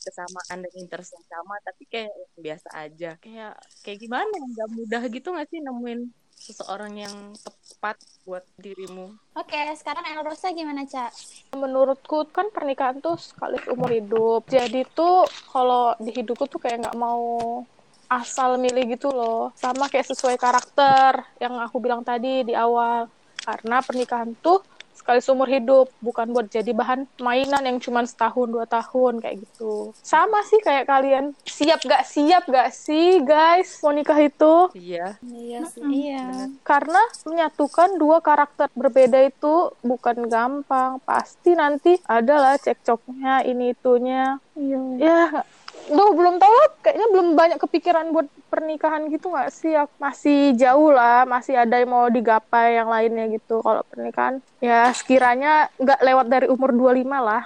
kesamaan 0.01 0.59
dan 0.61 0.73
interest 0.75 1.13
yang 1.13 1.27
sama 1.29 1.55
tapi 1.61 1.83
kayak 1.85 2.11
yang 2.11 2.33
biasa 2.41 2.69
aja 2.77 3.11
kayak 3.19 3.55
kayak 3.81 3.99
gimana 3.99 4.31
nggak 4.31 4.69
mudah 4.73 5.03
gitu 5.07 5.29
nggak 5.29 5.47
sih 5.47 5.61
nemuin 5.61 6.01
seseorang 6.35 6.95
yang 6.97 7.15
tepat 7.37 7.99
buat 8.25 8.43
dirimu 8.57 9.15
Oke, 9.33 9.55
sekarang 9.73 10.03
Elrosa 10.09 10.51
gimana, 10.51 10.83
Cak? 10.83 11.15
Menurutku 11.53 12.27
kan 12.27 12.47
pernikahan 12.49 12.99
tuh 12.99 13.15
sekali 13.15 13.55
umur 13.69 13.87
hidup. 13.89 14.43
Jadi 14.45 14.83
tuh 14.89 15.23
kalau 15.47 15.95
di 15.97 16.11
hidupku 16.11 16.45
tuh 16.45 16.59
kayak 16.59 16.83
nggak 16.83 16.99
mau 16.99 17.63
asal 18.09 18.57
milih 18.57 18.97
gitu 18.97 19.13
loh. 19.13 19.53
Sama 19.55 19.87
kayak 19.93 20.09
sesuai 20.11 20.37
karakter 20.41 21.23
yang 21.39 21.61
aku 21.61 21.77
bilang 21.79 22.03
tadi 22.03 22.43
di 22.43 22.57
awal. 22.57 23.07
Karena 23.45 23.81
pernikahan 23.81 24.37
tuh 24.41 24.61
sekali 25.09 25.25
seumur 25.25 25.49
hidup, 25.49 25.89
bukan 26.05 26.29
buat 26.37 26.53
jadi 26.53 26.69
bahan 26.77 27.09
mainan 27.25 27.65
yang 27.65 27.79
cuma 27.81 28.05
setahun 28.05 28.45
dua 28.45 28.69
tahun 28.69 29.25
kayak 29.25 29.41
gitu. 29.41 29.97
Sama 30.05 30.45
sih 30.45 30.61
kayak 30.61 30.85
kalian. 30.85 31.33
Siap 31.49 31.81
gak 31.87 32.05
siap 32.05 32.45
gak 32.45 32.69
sih 32.77 33.25
guys 33.25 33.81
mau 33.81 33.97
nikah 33.97 34.21
itu? 34.21 34.69
iya 34.77 35.17
Iya 35.25 35.65
sih. 35.71 35.81
Iya. 36.13 36.53
Karena 36.61 37.01
menyatukan 37.25 37.97
dua 37.97 38.21
karakter 38.21 38.69
berbeda 38.77 39.25
itu 39.25 39.73
bukan 39.81 40.29
gampang. 40.29 41.01
Pasti 41.07 41.57
nanti 41.57 41.97
adalah 42.05 42.61
cekcoknya 42.61 43.49
ini 43.49 43.73
itunya. 43.73 44.37
Iya. 44.59 44.79
Ya, 45.01 45.21
duh 45.89 46.11
belum 46.13 46.37
tahu. 46.37 46.58
Kayaknya 46.89 47.09
belum 47.13 47.29
banyak 47.37 47.59
kepikiran 47.61 48.17
buat 48.17 48.33
pernikahan 48.49 49.13
gitu 49.13 49.29
nggak 49.29 49.53
sih? 49.53 49.77
Aku 49.77 49.93
Masih 50.01 50.57
jauh 50.57 50.89
lah, 50.89 51.29
masih 51.29 51.61
ada 51.61 51.77
yang 51.77 51.93
mau 51.93 52.09
digapai 52.09 52.81
yang 52.81 52.89
lainnya 52.89 53.29
gitu. 53.29 53.61
Kalau 53.61 53.85
pernikahan, 53.93 54.41
ya 54.57 54.89
sekiranya 54.97 55.69
nggak 55.77 56.01
lewat 56.01 56.27
dari 56.33 56.47
umur 56.49 56.73
25 56.73 57.05
lah. 57.21 57.45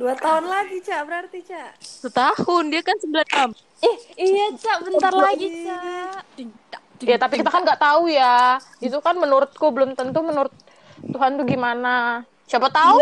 Dua 0.00 0.16
tahun 0.16 0.48
lagi, 0.48 0.80
Cak, 0.80 1.00
berarti, 1.04 1.44
Cak. 1.44 1.76
setahun 1.76 2.64
dia 2.72 2.80
kan 2.80 2.96
sembilan 3.04 3.26
tahun 3.28 3.50
Ih, 3.84 3.96
iya, 4.16 4.46
Cak, 4.56 4.76
bentar 4.88 5.12
lagi, 5.12 5.46
Cak. 5.68 6.24
Ya 7.04 7.16
tapi 7.20 7.44
kita 7.44 7.52
kan 7.52 7.68
nggak 7.68 7.82
tahu 7.84 8.08
ya. 8.08 8.56
Itu 8.80 9.04
kan 9.04 9.20
menurutku 9.20 9.68
belum 9.76 9.92
tentu 9.92 10.24
menurut 10.24 10.56
Tuhan 11.04 11.36
tuh 11.36 11.44
gimana. 11.44 12.24
Siapa 12.44 12.68
tahu 12.68 13.00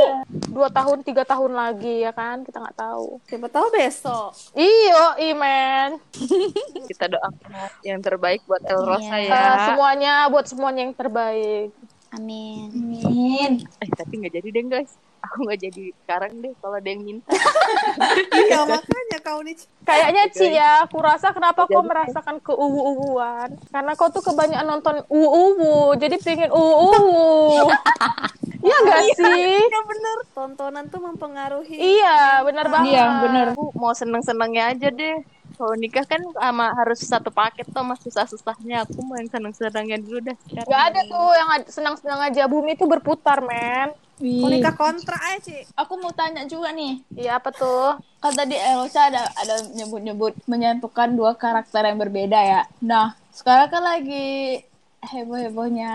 dua 0.48 0.68
tahun 0.68 1.02
tiga 1.02 1.22
tahun 1.22 1.52
lagi 1.52 2.00
ya 2.00 2.10
kan 2.10 2.40
kita 2.40 2.56
nggak 2.56 2.78
tahu 2.78 3.18
Siapa 3.24 3.48
tahu 3.48 3.66
besok. 3.70 4.30
iyo 4.54 5.02
imen 5.20 5.98
Kita 6.88 7.06
doakan 7.06 7.50
yang 7.82 7.98
terbaik 7.98 8.40
buat 8.44 8.62
El 8.62 8.80
Rosa 8.80 9.14
Iya. 9.14 9.26
ya. 9.26 9.34
Eh, 9.34 9.56
semuanya 9.66 10.14
buat 10.28 10.46
semuanya 10.46 10.80
yang 10.84 10.94
terbaik 10.94 11.74
Amin. 12.12 12.68
Amin. 12.70 13.52
Eh 13.78 13.90
tapi 13.90 14.20
nggak 14.20 14.34
jadi 14.34 14.48
deh 14.52 14.64
guys. 14.68 14.92
Aku 15.22 15.46
nggak 15.46 15.60
jadi 15.62 15.84
sekarang 16.02 16.32
deh 16.42 16.52
kalau 16.58 16.76
ada 16.76 16.88
yang 16.90 17.02
minta. 17.02 17.30
Iya 18.32 18.64
makanya 18.66 19.18
kau 19.22 19.40
nih. 19.40 19.54
Kayaknya 19.86 20.22
Ci 20.30 20.46
ya, 20.50 20.82
aku 20.84 20.98
rasa 20.98 21.30
kenapa 21.30 21.64
kau 21.64 21.82
merasakan 21.82 22.42
keuwu-uwuan? 22.42 23.54
Karena 23.70 23.92
kau 23.94 24.10
tuh 24.10 24.20
kebanyakan 24.20 24.66
nonton 24.66 24.96
uwu-uwu, 25.06 25.94
jadi 25.96 26.16
pengen 26.18 26.50
uwu-uwu. 26.50 27.70
Iya 28.62 28.76
gak 28.86 29.02
sih? 29.18 29.58
Iya 29.58 29.80
bener. 29.82 30.16
Tontonan 30.38 30.86
tuh 30.86 31.02
mempengaruhi. 31.02 31.98
Iya, 31.98 32.46
benar 32.46 32.70
banget. 32.70 32.94
Iya, 32.94 33.04
bener. 33.18 33.46
Aku 33.58 33.74
mau 33.74 33.90
seneng-senengnya 33.90 34.70
aja 34.70 34.86
deh. 34.86 35.18
Kalau 35.58 35.74
nikah 35.74 36.06
kan 36.06 36.22
sama 36.22 36.70
harus 36.78 37.02
satu 37.02 37.34
paket 37.34 37.66
tuh 37.66 37.82
sama 37.82 37.98
susah-susahnya. 37.98 38.86
Aku 38.86 39.02
mau 39.02 39.18
yang 39.18 39.26
seneng-senengnya 39.26 39.98
dulu 39.98 40.30
dah. 40.30 40.36
sekarang. 40.46 40.70
Gak 40.70 40.82
ada 40.94 41.00
tuh 41.10 41.26
yang 41.34 41.48
ad- 41.50 41.70
senang-senang 41.74 42.20
aja 42.22 42.46
bumi 42.46 42.78
tuh 42.78 42.86
berputar, 42.86 43.42
men. 43.42 43.90
Nikah 44.20 44.76
kontra 44.76 45.16
aja, 45.16 45.40
Ci. 45.40 45.64
Aku 45.72 45.96
mau 45.96 46.12
tanya 46.12 46.44
juga 46.44 46.70
nih. 46.74 47.00
Iya 47.16 47.40
apa 47.40 47.48
tuh? 47.50 47.96
Kan 48.20 48.32
tadi 48.36 48.54
Elsa 48.54 49.08
ada 49.08 49.26
ada 49.34 49.64
nyebut-nyebut 49.72 50.36
menyatukan 50.44 51.16
dua 51.16 51.32
karakter 51.34 51.88
yang 51.88 51.98
berbeda 51.98 52.38
ya. 52.38 52.62
Nah, 52.84 53.16
sekarang 53.32 53.72
kan 53.72 53.82
lagi 53.82 54.60
heboh-hebohnya 55.02 55.92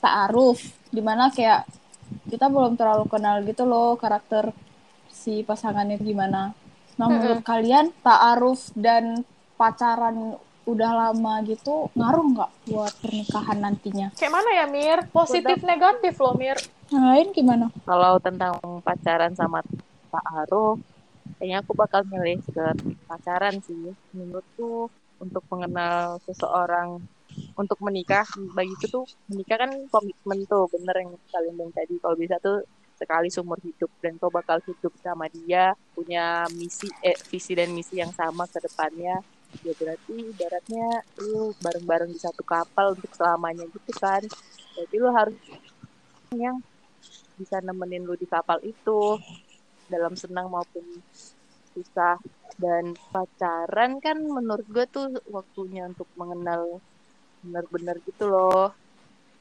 ta'aruf 0.00 0.64
di 0.88 1.04
mana 1.04 1.28
kayak 1.28 1.68
kita 2.30 2.48
belum 2.48 2.78
terlalu 2.78 3.04
kenal 3.10 3.44
gitu 3.44 3.68
loh 3.68 3.98
karakter 4.00 4.54
si 5.12 5.42
pasangannya 5.42 6.00
gimana. 6.00 6.56
Nah, 6.96 7.06
menurut 7.12 7.44
kalian 7.44 7.92
ta'aruf 8.00 8.72
dan 8.72 9.20
pacaran 9.60 10.40
udah 10.66 10.90
lama 10.98 11.46
gitu 11.46 11.92
ngaruh 11.94 12.24
nggak 12.34 12.50
buat 12.72 12.92
pernikahan 12.98 13.58
nantinya? 13.62 14.10
Kayak 14.18 14.32
mana 14.32 14.50
ya, 14.50 14.66
Mir? 14.66 14.98
Positif 15.12 15.62
negatif 15.62 16.14
loh, 16.18 16.34
Mir. 16.34 16.58
Yang 16.86 17.06
lain 17.10 17.26
gimana? 17.34 17.66
Kalau 17.82 18.14
tentang 18.22 18.54
pacaran 18.86 19.34
sama 19.34 19.58
ta'aruf, 20.14 20.78
kayaknya 21.38 21.58
aku 21.62 21.72
bakal 21.74 22.06
milih 22.06 22.38
ke 22.46 22.66
pacaran 23.10 23.58
sih. 23.58 23.90
Menurutku 24.14 24.86
untuk 25.18 25.42
mengenal 25.50 26.22
seseorang 26.22 27.02
untuk 27.56 27.78
menikah 27.84 28.24
bagiku 28.56 28.86
tuh 29.00 29.04
menikah 29.28 29.60
kan 29.60 29.70
komitmen 29.92 30.48
tuh 30.48 30.68
bener 30.72 31.04
yang 31.04 31.10
kalian 31.28 31.54
bilang 31.56 31.72
tadi 31.72 31.94
kalau 32.00 32.16
bisa 32.16 32.40
tuh 32.40 32.64
sekali 32.96 33.28
seumur 33.28 33.60
hidup 33.60 33.92
dan 34.00 34.16
kau 34.16 34.32
bakal 34.32 34.56
hidup 34.64 34.92
sama 35.04 35.28
dia 35.28 35.76
punya 35.92 36.48
misi 36.56 36.88
eh 37.04 37.16
visi 37.28 37.52
dan 37.52 37.76
misi 37.76 38.00
yang 38.00 38.08
sama 38.16 38.48
ke 38.48 38.56
depannya 38.64 39.20
ya 39.60 39.72
berarti 39.76 40.16
ibaratnya 40.32 41.04
lu 41.20 41.52
bareng-bareng 41.60 42.08
di 42.12 42.20
satu 42.20 42.40
kapal 42.40 42.96
untuk 42.96 43.12
selamanya 43.12 43.68
gitu 43.68 43.92
kan 44.00 44.24
jadi 44.76 44.96
lu 44.96 45.08
harus 45.12 45.36
yang 46.32 46.56
bisa 47.36 47.60
nemenin 47.60 48.02
lu 48.08 48.16
di 48.16 48.24
kapal 48.24 48.58
itu 48.64 49.20
dalam 49.86 50.16
senang 50.16 50.50
maupun 50.50 50.84
susah. 51.76 52.16
Dan 52.56 52.96
pacaran 53.12 54.00
kan 54.00 54.16
menurut 54.16 54.64
gue 54.72 54.84
tuh 54.88 55.12
waktunya 55.28 55.84
untuk 55.84 56.08
mengenal 56.16 56.80
benar-benar 57.44 58.00
gitu 58.08 58.32
loh. 58.32 58.72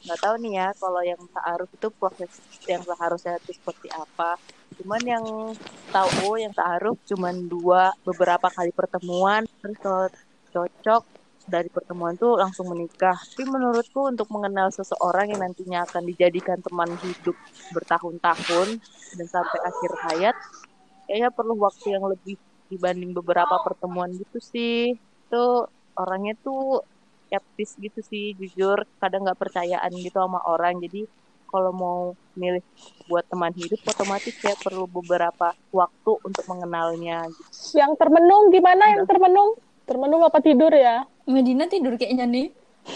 Nggak 0.04 0.20
tahu 0.22 0.36
nih 0.44 0.54
ya 0.60 0.68
kalau 0.76 1.02
yang 1.02 1.22
ta'aruf 1.32 1.70
itu 1.72 1.88
proses 1.96 2.32
yang 2.68 2.84
seharusnya 2.84 3.40
itu 3.40 3.56
seperti 3.56 3.88
apa. 3.96 4.36
Cuman 4.76 5.02
yang 5.08 5.26
tahu 5.90 6.36
yang 6.36 6.52
ta'aruf 6.52 7.00
cuman 7.08 7.48
dua 7.48 7.96
beberapa 8.04 8.52
kali 8.52 8.76
pertemuan 8.76 9.48
terus 9.64 9.80
kalau 9.80 10.12
cocok 10.52 11.04
dari 11.46 11.70
pertemuan 11.70 12.18
tuh 12.18 12.42
langsung 12.42 12.66
menikah 12.74 13.14
tapi 13.14 13.46
menurutku 13.46 14.10
untuk 14.10 14.26
mengenal 14.34 14.74
seseorang 14.74 15.30
yang 15.30 15.46
nantinya 15.46 15.86
akan 15.86 16.04
dijadikan 16.10 16.58
teman 16.62 16.90
hidup 17.06 17.38
bertahun-tahun 17.70 18.68
dan 19.16 19.28
sampai 19.30 19.60
akhir 19.62 19.92
hayat 20.10 20.36
kayaknya 21.06 21.30
perlu 21.30 21.54
waktu 21.62 21.94
yang 21.94 22.06
lebih 22.10 22.36
dibanding 22.66 23.14
beberapa 23.14 23.62
pertemuan 23.62 24.10
gitu 24.18 24.42
sih 24.42 24.98
itu 24.98 25.46
orangnya 25.96 26.34
tuh 26.42 26.82
skeptis 27.30 27.78
gitu 27.78 28.00
sih 28.02 28.34
jujur 28.38 28.82
kadang 28.98 29.26
nggak 29.26 29.38
percayaan 29.38 29.94
gitu 30.02 30.18
sama 30.18 30.42
orang 30.50 30.82
jadi 30.82 31.06
kalau 31.46 31.72
mau 31.72 32.00
milih 32.36 32.62
buat 33.08 33.24
teman 33.32 33.54
hidup 33.56 33.80
otomatis 33.88 34.34
kayak 34.44 34.60
perlu 34.60 34.90
beberapa 34.92 35.56
waktu 35.72 36.12
untuk 36.26 36.44
mengenalnya. 36.52 37.24
Yang 37.72 37.92
termenung 37.96 38.52
gimana 38.52 38.84
yang 38.92 39.08
termenung? 39.08 39.56
Termenung 39.88 40.22
apa 40.26 40.44
tidur 40.44 40.74
ya? 40.74 41.08
Medina 41.26 41.66
tidur 41.66 41.98
kayaknya 41.98 42.26
nih. 42.26 42.48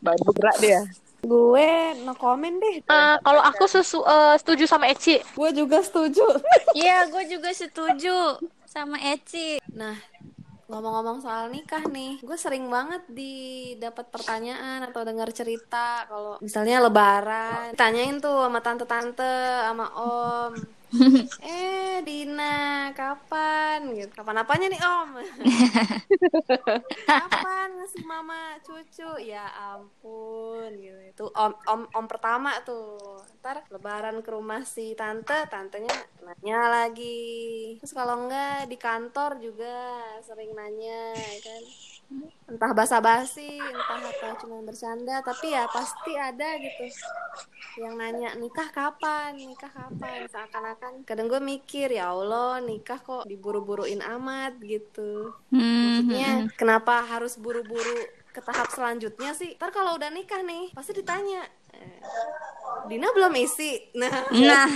baru 0.00 0.20
bergerak 0.32 0.56
dia 0.64 0.80
Gue 1.20 1.92
no 2.00 2.16
comment 2.16 2.56
deh. 2.56 2.80
Eh, 2.80 3.16
kalau 3.20 3.44
aku 3.44 3.68
sesu- 3.68 4.08
eh, 4.08 4.40
setuju 4.40 4.64
sama 4.64 4.88
Eci. 4.88 5.20
Gue 5.36 5.52
juga 5.52 5.84
setuju. 5.84 6.24
Iya, 6.80 7.12
gue 7.12 7.28
juga 7.28 7.52
setuju 7.52 8.40
sama 8.64 8.96
Eci. 8.96 9.60
Nah, 9.76 10.00
ngomong-ngomong 10.64 11.20
soal 11.20 11.52
nikah 11.52 11.84
nih, 11.92 12.24
gue 12.24 12.38
sering 12.40 12.72
banget 12.72 13.04
di 13.12 13.34
dapat 13.76 14.08
pertanyaan 14.08 14.88
atau 14.88 15.04
dengar 15.04 15.28
cerita 15.36 16.08
kalau 16.08 16.40
misalnya 16.40 16.88
lebaran, 16.88 17.76
tanyain 17.76 18.16
tuh 18.16 18.48
sama 18.48 18.64
tante-tante, 18.64 19.36
sama 19.68 19.92
om. 20.00 20.79
eh, 21.46 22.02
Dina, 22.02 22.90
kapan 22.98 23.94
gitu? 23.94 24.10
Kapan 24.10 24.42
apanya 24.42 24.66
nih, 24.72 24.80
Om? 24.82 25.08
kapan 27.10 27.68
ngasih 27.78 28.02
mama 28.02 28.58
cucu? 28.66 29.10
Ya 29.22 29.46
ampun 29.74 30.70
gitu. 30.74 30.98
Itu 31.10 31.24
om 31.34 31.52
om 31.70 31.80
om 31.94 32.06
pertama 32.10 32.58
tuh. 32.66 33.22
Ntar 33.38 33.62
lebaran 33.70 34.18
ke 34.24 34.30
rumah 34.34 34.66
si 34.66 34.98
tante, 34.98 35.46
tantenya 35.46 35.94
nanya 36.26 36.58
lagi. 36.66 37.78
Terus 37.78 37.92
kalau 37.94 38.26
enggak 38.26 38.66
di 38.66 38.76
kantor 38.76 39.30
juga 39.38 39.74
sering 40.26 40.50
nanya 40.58 41.14
ya 41.14 41.38
kan. 41.46 41.62
Entah 42.50 42.74
basa-basi, 42.74 43.62
entah 43.62 44.02
apa 44.02 44.34
cuma 44.42 44.58
bercanda, 44.66 45.22
tapi 45.22 45.54
ya 45.54 45.70
pasti 45.70 46.18
ada 46.18 46.58
gitu 46.58 46.90
yang 47.78 47.94
nanya 47.94 48.34
nikah 48.34 48.66
kapan, 48.74 49.38
nikah 49.38 49.70
kapan. 49.70 50.26
Seakan-akan 50.26 51.06
kadang 51.06 51.30
gue 51.30 51.38
mikir 51.38 51.94
ya 51.94 52.10
Allah 52.10 52.58
nikah 52.58 52.98
kok 52.98 53.22
diburu-buruin 53.30 54.02
amat 54.02 54.58
gitu. 54.66 55.30
Hmm, 55.54 56.10
Maksudnya 56.10 56.50
kenapa 56.58 57.06
harus 57.06 57.38
buru-buru 57.38 58.02
ke 58.34 58.42
tahap 58.42 58.66
selanjutnya 58.74 59.30
sih? 59.30 59.54
Ntar 59.54 59.70
kalau 59.70 59.94
udah 59.94 60.10
nikah 60.10 60.42
nih 60.42 60.74
pasti 60.74 60.90
ditanya. 60.98 61.46
Eh, 61.72 61.98
Dina 62.88 63.06
belum 63.12 63.34
isi. 63.36 63.92
Nah, 63.94 64.10
Nah, 64.30 64.66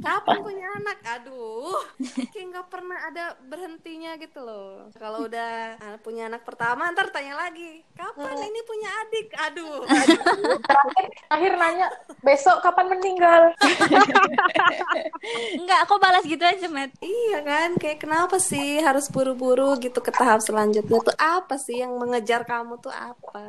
kapan 0.00 0.38
punya 0.42 0.66
anak? 0.74 0.98
Aduh, 1.20 1.78
kayak 2.32 2.46
nggak 2.50 2.68
pernah 2.68 2.98
ada 3.06 3.24
berhentinya 3.46 4.16
gitu 4.18 4.42
loh. 4.42 4.88
Kalau 4.96 5.28
udah 5.28 5.78
ah, 5.78 5.96
punya 6.00 6.26
anak 6.26 6.42
pertama, 6.42 6.90
ntar 6.90 7.12
tanya 7.12 7.36
lagi, 7.38 7.84
kapan 7.94 8.36
ini 8.42 8.60
punya 8.64 8.88
adik? 9.04 9.26
Aduh, 9.50 9.76
Akhir 11.30 11.52
nanya, 11.56 11.86
besok 12.20 12.58
kapan 12.60 12.86
meninggal? 12.90 13.42
enggak, 15.60 15.78
aku 15.84 15.94
balas 15.98 16.24
gitu 16.26 16.42
aja, 16.42 16.66
Matt. 16.66 16.90
iya 17.00 17.38
kan? 17.42 17.76
Kayak 17.78 18.02
kenapa 18.02 18.36
sih 18.40 18.80
harus 18.80 19.06
buru-buru 19.08 19.76
gitu 19.78 19.98
ke 20.00 20.10
tahap 20.10 20.40
selanjutnya 20.42 20.98
tuh 21.02 21.16
apa 21.16 21.54
sih 21.60 21.80
yang 21.82 21.94
mengejar 21.96 22.42
kamu 22.44 22.78
tuh 22.80 22.92
apa? 22.92 23.42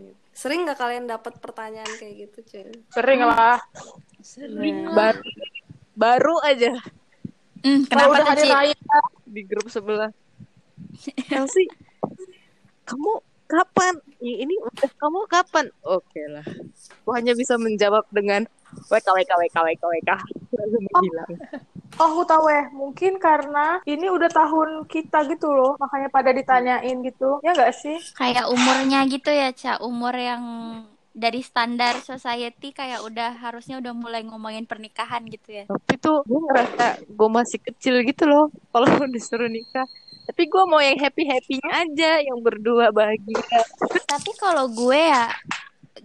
Gitu. 0.00 0.19
Sering 0.40 0.64
nggak 0.64 0.80
kalian 0.80 1.04
dapat 1.04 1.36
pertanyaan 1.36 1.92
kayak 2.00 2.14
gitu, 2.24 2.38
cuy? 2.48 2.72
Sering 2.96 3.20
lah. 3.28 3.60
baru 4.96 5.20
baru 5.92 6.36
aja. 6.40 6.72
Hmm, 7.60 7.84
Kalau 7.84 8.08
kenapa 8.08 8.16
udah 8.16 8.24
tuh, 8.24 8.32
hari 8.32 8.72
raya, 8.72 8.76
di 9.28 9.42
grup 9.44 9.68
sebelah. 9.68 10.08
Elsie 11.36 11.68
kamu 12.88 13.12
kapan? 13.52 13.94
Ini 14.24 14.54
udah 14.64 14.90
kamu 14.96 15.20
kapan? 15.28 15.66
Oke 15.84 16.24
lah. 16.24 16.46
Aku 17.04 17.12
hanya 17.12 17.36
bisa 17.36 17.60
menjawab 17.60 18.08
dengan 18.08 18.48
WK 18.88 19.06
WK 19.12 19.32
WK 19.44 19.56
WK 19.60 19.82
WK 19.84 20.10
lalu 20.56 20.78
menghilang 20.88 21.32
oh 21.36 21.69
aku 22.00 22.24
tahu 22.24 22.46
ya, 22.48 22.64
mungkin 22.72 23.20
karena 23.20 23.84
ini 23.84 24.08
udah 24.08 24.30
tahun 24.32 24.88
kita 24.88 25.28
gitu 25.28 25.52
loh, 25.52 25.76
makanya 25.76 26.08
pada 26.08 26.30
ditanyain 26.32 26.96
gitu. 27.04 27.38
Ya 27.44 27.52
nggak 27.52 27.74
sih? 27.76 27.96
Kayak 28.16 28.48
umurnya 28.48 29.04
gitu 29.06 29.30
ya, 29.30 29.52
Ca. 29.52 29.78
Umur 29.84 30.14
yang 30.16 30.42
dari 31.10 31.42
standar 31.42 31.98
society 32.00 32.70
kayak 32.70 33.02
udah 33.02 33.34
harusnya 33.34 33.82
udah 33.82 33.90
mulai 33.90 34.22
ngomongin 34.22 34.62
pernikahan 34.62 35.26
gitu 35.26 35.50
ya. 35.50 35.64
tapi 35.66 35.98
tuh 35.98 36.22
gue 36.22 36.40
ngerasa 36.48 37.02
gue 37.02 37.28
masih 37.28 37.58
kecil 37.58 37.98
gitu 38.06 38.30
loh 38.30 38.46
kalau 38.72 38.86
disuruh 39.10 39.50
nikah 39.50 39.86
tapi 40.30 40.46
gue 40.46 40.62
mau 40.70 40.78
yang 40.78 40.94
happy 41.02 41.26
happynya 41.26 41.70
aja 41.82 42.22
yang 42.22 42.38
berdua 42.38 42.94
bahagia 42.94 43.42
Tapi 44.06 44.30
kalau 44.38 44.70
gue 44.70 44.94
ya 45.10 45.26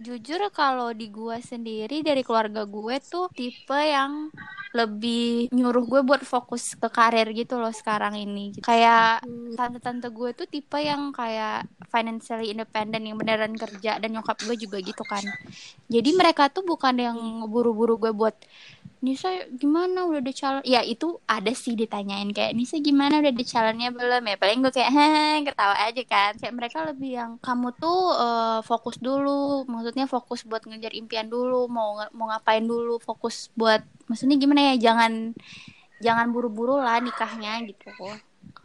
jujur 0.00 0.40
kalau 0.52 0.92
di 0.92 1.08
gue 1.08 1.38
sendiri 1.40 2.04
dari 2.04 2.22
keluarga 2.22 2.64
gue 2.68 2.96
tuh 3.02 3.26
tipe 3.32 3.76
yang 3.76 4.30
lebih 4.76 5.48
nyuruh 5.56 5.88
gue 5.88 6.00
buat 6.04 6.20
fokus 6.20 6.76
ke 6.76 6.88
karir 6.92 7.32
gitu 7.32 7.56
loh 7.56 7.72
sekarang 7.72 8.12
ini. 8.20 8.52
Kayak 8.60 9.24
tante-tante 9.56 10.12
gue 10.12 10.36
tuh 10.36 10.44
tipe 10.44 10.76
yang 10.76 11.16
kayak 11.16 11.64
financially 11.88 12.52
independent 12.52 13.00
yang 13.00 13.16
beneran 13.16 13.56
kerja 13.56 13.96
dan 13.96 14.10
nyokap 14.12 14.36
gue 14.44 14.56
juga 14.60 14.76
gitu 14.84 15.00
kan. 15.08 15.24
Jadi 15.88 16.10
mereka 16.12 16.52
tuh 16.52 16.66
bukan 16.68 16.94
yang 17.00 17.18
buru-buru 17.48 17.96
gue 17.96 18.12
buat 18.12 18.36
Nisa 19.06 19.30
gimana? 19.54 20.02
Udah 20.10 20.18
ada 20.18 20.32
calon 20.34 20.62
ya 20.66 20.82
itu 20.82 21.22
ada 21.30 21.52
sih 21.54 21.78
ditanyain 21.78 22.26
kayak 22.34 22.52
Nisa 22.58 22.82
gimana? 22.82 23.22
Udah 23.22 23.30
ada 23.30 23.44
calonnya 23.46 23.88
belum? 23.94 24.22
Ya 24.26 24.36
paling 24.42 24.58
gue 24.66 24.72
kayak 24.74 24.90
hehe 24.90 25.46
ketawa 25.46 25.76
aja 25.86 26.02
kan. 26.02 26.32
Kayak 26.34 26.54
mereka 26.58 26.78
lebih 26.90 27.10
yang 27.14 27.32
kamu 27.38 27.68
tuh 27.78 28.00
eh, 28.18 28.58
fokus 28.66 28.96
dulu. 28.98 29.62
Maksudnya 29.70 30.10
fokus 30.10 30.42
buat 30.42 30.66
ngejar 30.66 30.90
impian 30.98 31.30
dulu. 31.30 31.70
Mau 31.70 32.02
mau 32.10 32.26
ngapain 32.34 32.66
dulu? 32.66 32.98
Fokus 32.98 33.54
buat 33.54 33.86
maksudnya 34.10 34.34
gimana 34.42 34.74
ya? 34.74 34.90
Jangan 34.90 35.38
jangan 36.02 36.26
buru-buru 36.34 36.76
lah 36.82 36.98
nikahnya 37.00 37.62
gitu 37.64 37.88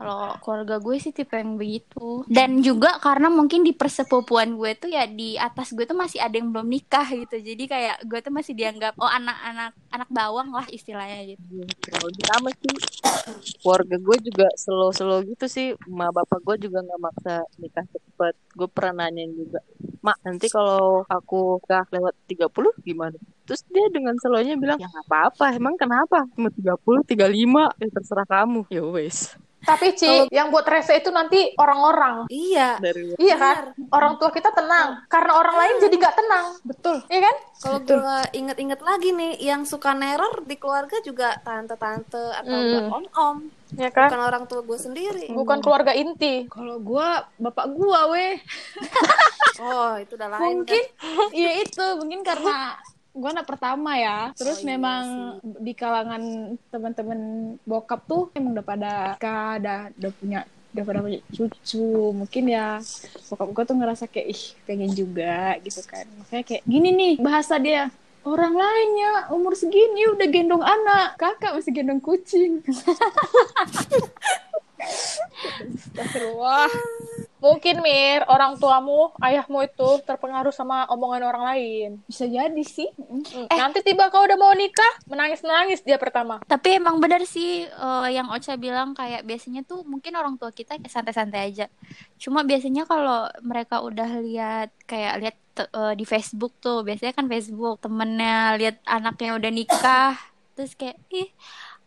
kalau 0.01 0.33
keluarga 0.41 0.75
gue 0.81 0.97
sih 0.97 1.13
tipe 1.13 1.37
yang 1.37 1.61
begitu. 1.61 2.25
Dan 2.25 2.65
juga 2.65 2.97
karena 2.97 3.29
mungkin 3.29 3.61
di 3.61 3.69
persepupuan 3.77 4.57
gue 4.57 4.73
tuh 4.73 4.89
ya 4.89 5.05
di 5.05 5.37
atas 5.37 5.77
gue 5.77 5.85
tuh 5.85 5.93
masih 5.93 6.17
ada 6.17 6.33
yang 6.33 6.49
belum 6.49 6.65
nikah 6.65 7.05
gitu. 7.05 7.37
Jadi 7.37 7.63
kayak 7.69 8.01
gue 8.09 8.19
tuh 8.25 8.33
masih 8.33 8.57
dianggap 8.57 8.97
oh 8.97 9.05
anak-anak 9.05 9.77
anak 9.93 10.09
bawang 10.09 10.49
lah 10.49 10.65
istilahnya 10.73 11.37
gitu. 11.37 11.61
Kalau 11.85 12.09
di 12.09 12.23
sama 12.25 12.49
sih. 12.49 12.73
Keluarga 13.61 13.95
gue 14.01 14.17
juga 14.25 14.47
slow-slow 14.57 15.21
gitu 15.29 15.45
sih. 15.45 15.77
Ma 15.85 16.09
bapak 16.09 16.41
gue 16.41 16.65
juga 16.65 16.81
nggak 16.81 17.01
maksa 17.01 17.45
nikah 17.61 17.85
cepet. 17.85 18.33
Gue 18.57 18.67
pernah 18.73 19.05
nanyain 19.05 19.29
juga 19.37 19.61
mak 20.01 20.17
nanti 20.25 20.49
kalau 20.49 21.05
aku 21.05 21.61
nikah 21.61 21.85
lewat 21.93 22.17
30 22.25 22.49
gimana? 22.81 23.17
Terus 23.45 23.61
dia 23.69 23.85
dengan 23.93 24.17
slownya 24.17 24.57
bilang 24.57 24.81
ya 24.81 24.89
apa-apa. 25.05 25.53
Emang 25.53 25.77
kenapa? 25.77 26.25
Cuma 26.33 26.49
30 26.49 27.05
35 27.05 27.77
ya 27.77 27.87
terserah 27.93 28.25
kamu. 28.25 28.65
Ya 28.73 28.81
wes 28.81 29.37
Tapi 29.62 29.93
Ci, 29.93 30.26
yang 30.30 30.50
buat 30.50 30.65
rese 30.65 30.97
itu 30.97 31.10
nanti 31.10 31.54
orang-orang. 31.54 32.26
Iya. 32.28 32.82
dari 32.82 33.13
Iya 33.15 33.36
kan? 33.38 33.58
Orang 33.93 34.17
tua 34.17 34.30
kita 34.30 34.50
tenang. 34.50 35.06
Karena 35.06 35.38
orang 35.38 35.56
lain 35.56 35.76
jadi 35.80 35.95
nggak 35.95 36.17
tenang. 36.17 36.45
Betul. 36.65 36.97
Iya 37.08 37.21
kan? 37.21 37.36
Kalau 37.62 37.80
gue 37.80 38.02
inget-inget 38.34 38.82
lagi 38.82 39.10
nih, 39.13 39.32
yang 39.38 39.62
suka 39.63 39.93
neror 39.93 40.41
di 40.41 40.58
keluarga 40.58 40.97
juga 41.00 41.38
tante-tante 41.39 42.34
atau 42.34 42.58
Hmm. 42.62 42.89
om-om, 42.91 43.38
Iya 43.78 43.89
kan? 43.89 44.10
bukan 44.10 44.21
orang 44.21 44.43
tua 44.45 44.62
gue 44.62 44.76
sendiri. 44.76 45.30
Bukan 45.30 45.62
keluarga 45.62 45.93
inti. 45.93 46.50
Kalau 46.50 46.82
gua 46.82 47.30
bapak 47.38 47.65
gua 47.71 48.10
weh. 48.10 48.41
Oh, 49.62 49.93
itu 49.93 50.17
udah 50.17 50.26
lain. 50.26 50.65
Mungkin 50.65 50.84
iya 51.38 51.62
itu, 51.62 51.86
mungkin 52.02 52.26
karena 52.26 52.82
gua 53.12 53.30
anak 53.36 53.47
pertama 53.47 53.95
ya. 54.00 54.32
Terus 54.36 54.60
Oh, 54.60 54.63
iya 54.63 54.67
memang 54.76 55.04
di 55.43 55.74
kalangan 55.76 56.24
teman-teman 56.71 57.19
bokap 57.67 58.08
tuh 58.08 58.32
emang 58.36 58.56
udah 58.56 58.65
pada 58.65 58.93
nikah, 59.15 59.60
udah 59.60 59.80
udah 59.95 60.12
punya 60.17 60.39
udah 60.71 60.84
pada 60.88 61.00
punya 61.04 61.19
cucu. 61.32 61.91
Mungkin 62.15 62.43
ya 62.47 62.80
bokap 63.28 63.50
gua 63.52 63.63
tuh 63.67 63.78
ngerasa 63.78 64.06
kayak 64.08 64.28
ih 64.32 64.43
pengen 64.63 64.91
juga 64.95 65.60
gitu 65.63 65.82
kan. 65.88 66.06
Makanya 66.24 66.43
kayak 66.47 66.63
gini 66.63 66.89
nih 66.91 67.13
bahasa 67.19 67.60
dia. 67.60 67.91
Orang 68.21 68.54
lainnya 68.54 69.34
umur 69.34 69.58
segini 69.58 70.06
udah 70.06 70.28
gendong 70.30 70.62
anak. 70.62 71.17
Kakak 71.17 71.58
masih 71.58 71.74
gendong 71.74 71.97
kucing 71.97 72.62
Astagfirullah 74.82 76.70
Mungkin 77.41 77.82
Mir, 77.82 78.22
orang 78.30 78.54
tuamu, 78.62 79.10
ayahmu 79.17 79.65
itu 79.65 79.89
terpengaruh 80.06 80.54
sama 80.54 80.86
omongan 80.94 81.26
orang 81.26 81.44
lain. 81.50 81.89
bisa 82.06 82.30
jadi 82.30 82.62
sih 82.62 82.86
Nanti 83.50 83.82
tiba 83.82 84.13
kau 84.13 84.22
udah 84.22 84.38
mau 84.38 84.54
nikah, 84.54 85.02
menangis-nangis 85.10 85.82
dia 85.82 85.98
pertama. 85.98 86.38
Tapi 86.46 86.78
emang 86.78 87.02
benar 87.02 87.26
sih 87.26 87.65
eh, 87.65 88.08
yang 88.13 88.30
Ocha 88.30 88.62
bilang 88.62 88.94
kayak 88.94 89.26
biasanya 89.26 89.65
tuh 89.65 89.82
mungkin 89.82 90.13
orang 90.22 90.38
tua 90.38 90.54
kita 90.54 90.78
kayak 90.78 90.94
santai-santai 90.94 91.41
aja. 91.50 91.65
Cuma 92.22 92.46
biasanya 92.46 92.86
kalau 92.86 93.26
mereka 93.41 93.82
udah 93.82 94.22
lihat 94.22 94.70
kayak 94.86 95.13
lihat 95.26 95.38
eh, 95.65 95.94
di 95.98 96.06
Facebook 96.06 96.54
tuh, 96.62 96.86
biasanya 96.86 97.17
kan 97.17 97.26
Facebook 97.26 97.82
temennya 97.82 98.54
lihat 98.62 98.86
anaknya 98.86 99.41
udah 99.41 99.50
nikah, 99.50 100.13
terus 100.54 100.78
kayak 100.78 101.02
ih 101.10 101.34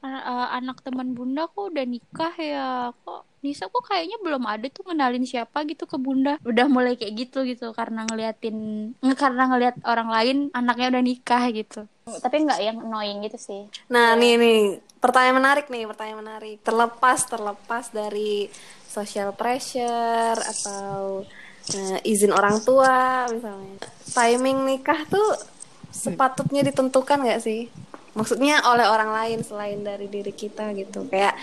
eh, 0.04 0.48
anak 0.54 0.84
teman 0.84 1.16
bunda 1.16 1.48
kok 1.48 1.72
udah 1.72 1.84
nikah 1.84 2.34
ya 2.36 2.66
kok 2.92 3.24
Nisa 3.40 3.68
kok 3.68 3.84
kayaknya 3.84 4.16
belum 4.20 4.44
ada 4.44 4.64
tuh 4.68 4.88
ngenalin 4.88 5.24
siapa 5.24 5.64
gitu 5.64 5.84
ke 5.84 5.96
bunda 5.96 6.40
udah 6.42 6.64
mulai 6.64 6.96
kayak 6.96 7.12
gitu 7.18 7.44
gitu 7.44 7.72
karena 7.72 8.04
ngeliatin 8.04 8.56
nge- 8.96 9.16
karena 9.16 9.48
ngeliat 9.48 9.76
orang 9.84 10.08
lain 10.08 10.36
anaknya 10.52 10.96
udah 10.96 11.02
nikah 11.02 11.44
gitu 11.48 11.84
tapi 12.20 12.36
nggak 12.40 12.60
yang 12.60 12.78
annoying 12.80 13.24
gitu 13.24 13.36
sih 13.36 13.62
Nah, 13.88 14.12
nih 14.12 14.36
nih, 14.36 14.60
pertanyaan 14.96 15.40
menarik 15.40 15.66
nih, 15.68 15.84
pertanyaan 15.84 16.20
menarik. 16.20 16.56
Terlepas 16.60 17.24
terlepas 17.24 17.84
dari 17.88 18.48
social 18.84 19.32
pressure 19.32 20.36
atau 20.36 21.24
eh, 21.72 21.98
izin 22.04 22.32
orang 22.32 22.60
tua 22.60 23.24
misalnya. 23.28 23.76
Timing 24.08 24.68
nikah 24.68 25.04
tuh 25.04 25.28
sepatutnya 25.88 26.60
ditentukan 26.62 27.24
nggak 27.24 27.40
sih? 27.40 27.68
Maksudnya 28.14 28.62
oleh 28.62 28.86
orang 28.86 29.10
lain 29.10 29.38
selain 29.42 29.82
dari 29.82 30.06
diri 30.06 30.30
kita 30.30 30.70
gitu. 30.78 31.10
Kayak 31.10 31.34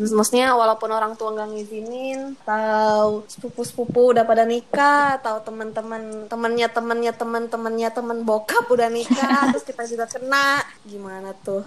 mak- 0.00 0.14
maksudnya 0.16 0.56
walaupun 0.56 0.88
orang 0.88 1.12
tua 1.20 1.36
nggak 1.36 1.48
ngizinin, 1.52 2.20
atau 2.48 3.28
sepupu-sepupu 3.28 4.16
udah 4.16 4.24
pada 4.24 4.48
nikah, 4.48 5.20
atau 5.20 5.44
teman-teman 5.44 6.24
temennya 6.26 6.68
temennya 6.72 7.12
teman-temannya 7.12 7.88
teman 7.92 8.18
bokap 8.24 8.64
udah 8.72 8.88
nikah, 8.88 9.40
terus 9.52 9.64
kita 9.68 9.84
juga 9.84 10.08
kena, 10.08 10.64
gimana 10.88 11.36
tuh? 11.44 11.60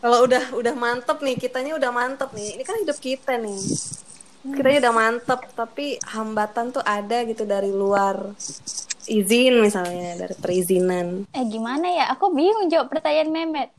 Kalau 0.00 0.18
udah 0.24 0.56
udah 0.56 0.74
mantep 0.74 1.20
nih, 1.20 1.36
kitanya 1.36 1.76
udah 1.76 1.90
mantep 1.92 2.32
nih. 2.32 2.56
Ini 2.56 2.62
kan 2.64 2.76
hidup 2.80 2.96
kita 2.96 3.36
nih. 3.36 3.60
Kitanya 4.42 4.90
udah 4.90 4.94
mantep, 4.94 5.40
tapi 5.54 6.02
hambatan 6.02 6.74
tuh 6.74 6.82
ada 6.82 7.22
gitu 7.22 7.46
dari 7.46 7.70
luar 7.70 8.34
izin 9.06 9.62
misalnya, 9.62 10.18
dari 10.18 10.34
perizinan. 10.34 11.30
Eh 11.30 11.46
gimana 11.46 11.86
ya? 11.86 12.04
Aku 12.10 12.34
bingung 12.34 12.66
jawab 12.66 12.90
pertanyaan 12.90 13.30
Memet. 13.30 13.70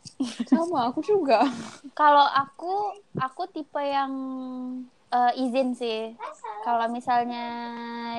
sama 0.48 0.88
aku 0.88 1.04
juga 1.04 1.44
Kalau 1.92 2.24
aku, 2.24 2.96
aku 3.20 3.44
tipe 3.52 3.84
yang 3.84 4.12
eh, 5.12 5.44
izin 5.44 5.76
sih. 5.76 6.16
Kalau 6.64 6.88
misalnya 6.88 7.46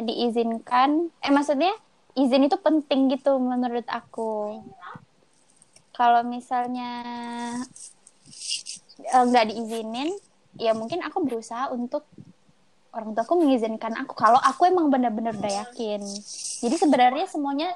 diizinkan, 0.04 1.08
eh 1.24 1.32
maksudnya 1.32 1.72
izin 2.12 2.44
itu 2.44 2.60
penting 2.60 3.08
gitu 3.08 3.40
menurut 3.40 3.88
aku. 3.88 4.60
Kalau 5.96 6.20
misalnya 6.28 6.92
eh, 9.00 9.24
nggak 9.24 9.48
diizinin, 9.48 10.12
ya 10.60 10.76
mungkin 10.76 11.00
aku 11.00 11.24
berusaha 11.24 11.72
untuk 11.72 12.04
orang 12.94 13.12
tuaku 13.12 13.42
mengizinkan 13.42 13.92
aku. 13.98 14.14
Kalau 14.14 14.38
aku 14.38 14.70
emang 14.70 14.88
benar-benar 14.88 15.34
udah 15.34 15.66
yakin. 15.66 16.00
Jadi 16.62 16.76
sebenarnya 16.78 17.26
semuanya 17.26 17.74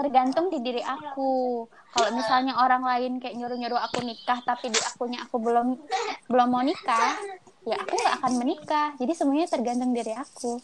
tergantung 0.00 0.48
di 0.48 0.58
diri 0.64 0.80
aku. 0.80 1.64
Kalau 1.94 2.08
misalnya 2.10 2.58
orang 2.58 2.82
lain 2.82 3.22
kayak 3.22 3.38
nyuruh-nyuruh 3.38 3.78
aku 3.78 4.02
nikah 4.02 4.42
tapi 4.42 4.72
di 4.72 4.80
akunya 4.82 5.22
aku 5.22 5.38
belum 5.38 5.78
belum 6.26 6.48
mau 6.50 6.64
nikah, 6.64 7.14
ya 7.62 7.78
aku 7.78 7.94
nggak 7.94 8.14
akan 8.18 8.32
menikah. 8.40 8.88
Jadi 8.98 9.12
semuanya 9.14 9.46
tergantung 9.46 9.94
diri 9.94 10.10
aku. 10.16 10.58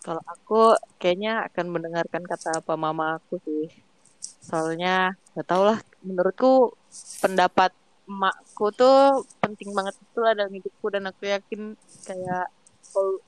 Kalau 0.00 0.24
aku 0.24 0.74
kayaknya 0.96 1.44
akan 1.52 1.66
mendengarkan 1.70 2.24
kata 2.24 2.64
apa 2.64 2.74
mama 2.74 3.20
aku 3.20 3.38
sih. 3.44 3.68
Soalnya 4.40 5.14
gak 5.36 5.46
tau 5.46 5.62
lah, 5.62 5.78
menurutku 6.02 6.74
pendapat 7.20 7.70
emakku 8.10 8.74
tuh 8.74 9.22
penting 9.38 9.70
banget 9.70 9.94
itu 9.94 10.18
dalam 10.18 10.50
hidupku 10.50 10.86
dan 10.90 11.06
aku 11.06 11.30
yakin 11.30 11.78
kayak 12.02 12.50
kalau 12.90 13.22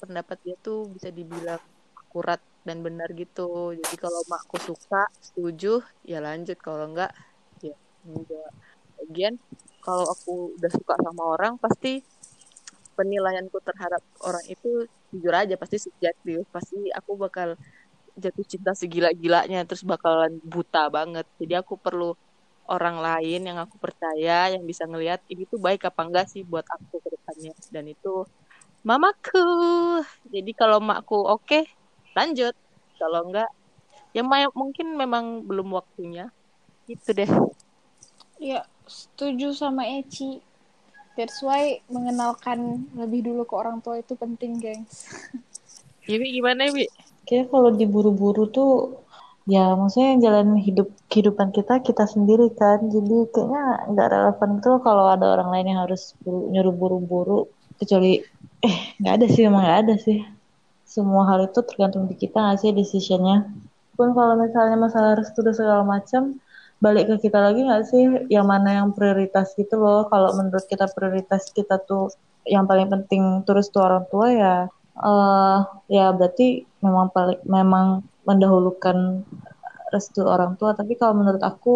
pendapat 0.00 0.38
dia 0.44 0.56
tuh 0.62 0.88
bisa 0.90 1.08
dibilang 1.10 1.60
akurat 1.98 2.40
dan 2.64 2.80
benar 2.80 3.10
gitu. 3.12 3.76
Jadi 3.76 3.96
kalau 4.00 4.22
emakku 4.24 4.56
suka, 4.62 5.04
setuju, 5.20 5.84
ya 6.06 6.18
lanjut. 6.24 6.56
Kalau 6.62 6.88
enggak, 6.88 7.12
ya 7.60 7.76
enggak. 8.06 8.50
Lagian 9.02 9.34
kalau 9.84 10.08
aku 10.08 10.56
udah 10.56 10.70
suka 10.72 10.94
sama 10.96 11.22
orang 11.36 11.60
pasti 11.60 12.00
penilaianku 12.96 13.58
terhadap 13.60 14.00
orang 14.24 14.44
itu 14.48 14.88
jujur 15.12 15.34
aja 15.34 15.54
pasti 15.60 15.76
subjektif 15.82 16.46
pasti 16.48 16.88
aku 16.94 17.18
bakal 17.18 17.58
jatuh 18.14 18.46
cinta 18.46 18.72
segila-gilanya 18.72 19.66
terus 19.66 19.82
bakalan 19.82 20.38
buta 20.46 20.86
banget 20.88 21.26
jadi 21.36 21.60
aku 21.60 21.74
perlu 21.76 22.14
orang 22.70 22.96
lain 23.02 23.44
yang 23.44 23.58
aku 23.60 23.76
percaya 23.76 24.54
yang 24.54 24.64
bisa 24.64 24.88
ngelihat 24.88 25.20
ini 25.28 25.44
tuh 25.44 25.60
baik 25.60 25.84
apa 25.84 26.00
enggak 26.06 26.26
sih 26.32 26.46
buat 26.46 26.64
aku 26.64 27.02
ke 27.02 27.08
depannya 27.12 27.52
dan 27.68 27.84
itu 27.90 28.24
mamaku. 28.84 29.42
Jadi 30.28 30.52
kalau 30.52 30.78
makku 30.78 31.16
oke 31.16 31.64
lanjut. 32.14 32.54
Kalau 33.00 33.26
enggak 33.26 33.50
ya 34.14 34.22
mungkin 34.54 34.94
memang 34.94 35.42
belum 35.48 35.74
waktunya. 35.74 36.30
Gitu 36.86 37.10
deh. 37.16 37.30
Ya 38.38 38.68
setuju 38.86 39.56
sama 39.56 39.88
Eci. 39.88 40.38
That's 41.14 41.40
why 41.40 41.78
mengenalkan 41.88 42.90
lebih 42.98 43.24
dulu 43.26 43.46
ke 43.46 43.54
orang 43.54 43.78
tua 43.80 44.02
itu 44.02 44.14
penting 44.18 44.58
gengs. 44.58 45.08
Ibi 46.10 46.36
gimana 46.42 46.68
Ibi? 46.68 46.90
Kayak 47.24 47.48
kalau 47.48 47.72
diburu-buru 47.72 48.50
tuh 48.52 49.00
ya 49.44 49.76
maksudnya 49.76 50.16
yang 50.16 50.20
jalan 50.24 50.48
hidup 50.60 50.88
kehidupan 51.08 51.54
kita 51.54 51.80
kita 51.80 52.04
sendiri 52.04 52.52
kan. 52.52 52.82
Jadi 52.90 53.30
kayaknya 53.32 53.88
nggak 53.94 54.08
relevan 54.10 54.50
tuh 54.60 54.76
kalau 54.84 55.08
ada 55.08 55.38
orang 55.38 55.48
lain 55.54 55.66
yang 55.72 55.80
harus 55.86 56.12
buru, 56.20 56.50
nyuruh 56.50 56.74
buru-buru. 56.74 57.40
Kecuali 57.78 58.20
eh 58.66 58.74
nggak 59.00 59.14
ada 59.16 59.26
sih 59.34 59.42
emang 59.48 59.62
nggak 59.64 59.80
ada 59.84 59.94
sih. 60.06 60.18
Semua 60.94 61.22
hal 61.30 61.40
itu 61.48 61.60
tergantung 61.68 62.04
di 62.10 62.14
kita 62.22 62.36
nggak 62.44 62.58
sih 62.62 62.70
decisionnya. 62.80 63.36
Pun 63.98 64.08
kalau 64.18 64.34
misalnya 64.44 64.76
masalah 64.86 65.12
restu 65.20 65.40
dan 65.46 65.54
segala 65.60 65.82
macam 65.94 66.22
balik 66.84 67.04
ke 67.10 67.16
kita 67.28 67.38
lagi 67.46 67.60
nggak 67.68 67.84
sih? 67.92 68.04
Yang 68.34 68.46
mana 68.52 68.68
yang 68.82 68.88
prioritas 68.96 69.48
gitu 69.60 69.76
loh. 69.84 70.00
Kalau 70.12 70.30
menurut 70.38 70.64
kita 70.72 70.86
prioritas 70.96 71.42
kita 71.58 71.76
tuh 71.88 72.04
yang 72.54 72.64
paling 72.70 72.88
penting 72.94 73.22
terus 73.46 73.66
tuh 73.74 73.82
orang 73.88 74.04
tua 74.12 74.28
ya 74.42 74.54
eh 74.94 75.58
ya 75.96 76.06
berarti 76.16 76.48
memang 76.84 77.06
paling 77.16 77.40
memang 77.56 77.86
mendahulukan 78.28 78.98
restu 79.94 80.20
orang 80.24 80.52
tua. 80.58 80.72
Tapi 80.78 80.92
kalau 81.00 81.14
menurut 81.20 81.42
aku 81.42 81.74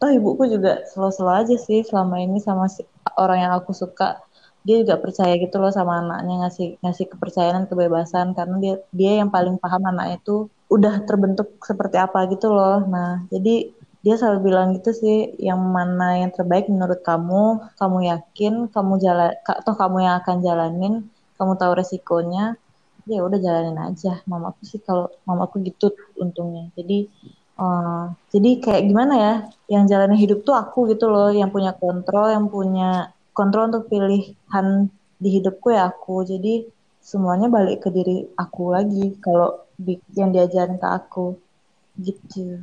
toh 0.00 0.10
ibuku 0.10 0.42
juga 0.50 0.82
selalu-selalu 0.90 1.34
aja 1.46 1.56
sih 1.66 1.80
selama 1.86 2.16
ini 2.24 2.38
sama 2.42 2.66
si- 2.66 2.86
orang 3.18 3.38
yang 3.46 3.52
aku 3.58 3.70
suka 3.76 4.18
dia 4.62 4.76
juga 4.82 4.94
percaya 5.02 5.34
gitu 5.42 5.58
loh 5.58 5.74
sama 5.74 5.98
anaknya 6.02 6.46
ngasih 6.46 6.68
ngasih 6.82 7.06
kepercayaan 7.10 7.66
kebebasan 7.66 8.30
karena 8.38 8.56
dia 8.62 8.74
dia 8.94 9.12
yang 9.20 9.30
paling 9.34 9.58
paham 9.58 9.82
anaknya 9.90 10.22
itu 10.22 10.46
udah 10.70 11.02
terbentuk 11.04 11.58
seperti 11.60 11.98
apa 11.98 12.24
gitu 12.30 12.48
loh. 12.54 12.80
Nah 12.86 13.26
jadi 13.28 13.74
dia 14.02 14.14
selalu 14.18 14.50
bilang 14.50 14.74
gitu 14.74 14.90
sih 14.90 15.34
yang 15.38 15.62
mana 15.62 16.18
yang 16.22 16.30
terbaik 16.34 16.66
menurut 16.66 17.02
kamu? 17.06 17.70
Kamu 17.78 17.98
yakin? 18.02 18.54
Kamu 18.70 18.98
jalan 18.98 19.30
toh 19.66 19.76
kamu 19.78 19.96
yang 20.02 20.14
akan 20.22 20.36
jalanin? 20.42 20.94
Kamu 21.38 21.54
tahu 21.58 21.72
resikonya? 21.78 22.58
Ya 23.06 23.22
udah 23.22 23.38
jalanin 23.38 23.78
aja. 23.78 24.22
Mamaku 24.26 24.62
sih 24.66 24.80
kalau 24.82 25.10
mamaku 25.26 25.62
gitu 25.66 25.94
untungnya. 26.18 26.70
Jadi 26.74 27.06
eh, 27.62 28.04
jadi 28.34 28.50
kayak 28.58 28.82
gimana 28.90 29.14
ya? 29.14 29.34
Yang 29.70 29.84
jalanin 29.94 30.18
hidup 30.18 30.38
tuh 30.42 30.54
aku 30.58 30.90
gitu 30.90 31.06
loh 31.06 31.30
yang 31.30 31.50
punya 31.54 31.70
kontrol 31.74 32.26
yang 32.30 32.50
punya 32.50 33.14
kontrol 33.32 33.68
untuk 33.72 33.88
pilihan 33.88 34.66
di 35.22 35.28
hidupku 35.40 35.72
ya 35.72 35.88
aku 35.92 36.24
jadi 36.24 36.68
semuanya 37.02 37.48
balik 37.50 37.84
ke 37.84 37.88
diri 37.90 38.28
aku 38.38 38.62
lagi 38.70 39.18
kalau 39.18 39.66
di- 39.74 40.02
yang 40.14 40.30
diajarin 40.30 40.78
ke 40.78 40.88
aku 40.88 41.36
gitu 41.98 42.62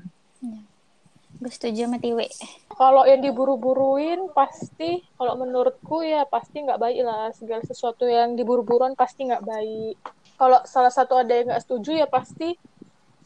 Gue 1.39 1.47
setuju 1.47 1.87
sama 1.87 2.03
Tiwi. 2.03 2.27
Kalau 2.75 3.07
yang 3.07 3.23
diburu-buruin 3.23 4.27
pasti, 4.35 4.99
kalau 5.15 5.39
menurutku 5.39 6.03
ya 6.03 6.27
pasti 6.27 6.67
nggak 6.67 6.81
baik 6.81 6.99
lah. 6.99 7.31
Segala 7.31 7.63
sesuatu 7.63 8.03
yang 8.03 8.35
diburu-buruan 8.35 8.91
pasti 8.97 9.23
nggak 9.23 9.47
baik. 9.47 9.95
Kalau 10.35 10.59
salah 10.67 10.91
satu 10.91 11.15
ada 11.15 11.31
yang 11.31 11.47
nggak 11.47 11.63
setuju 11.63 11.95
ya 11.95 12.07
pasti 12.11 12.59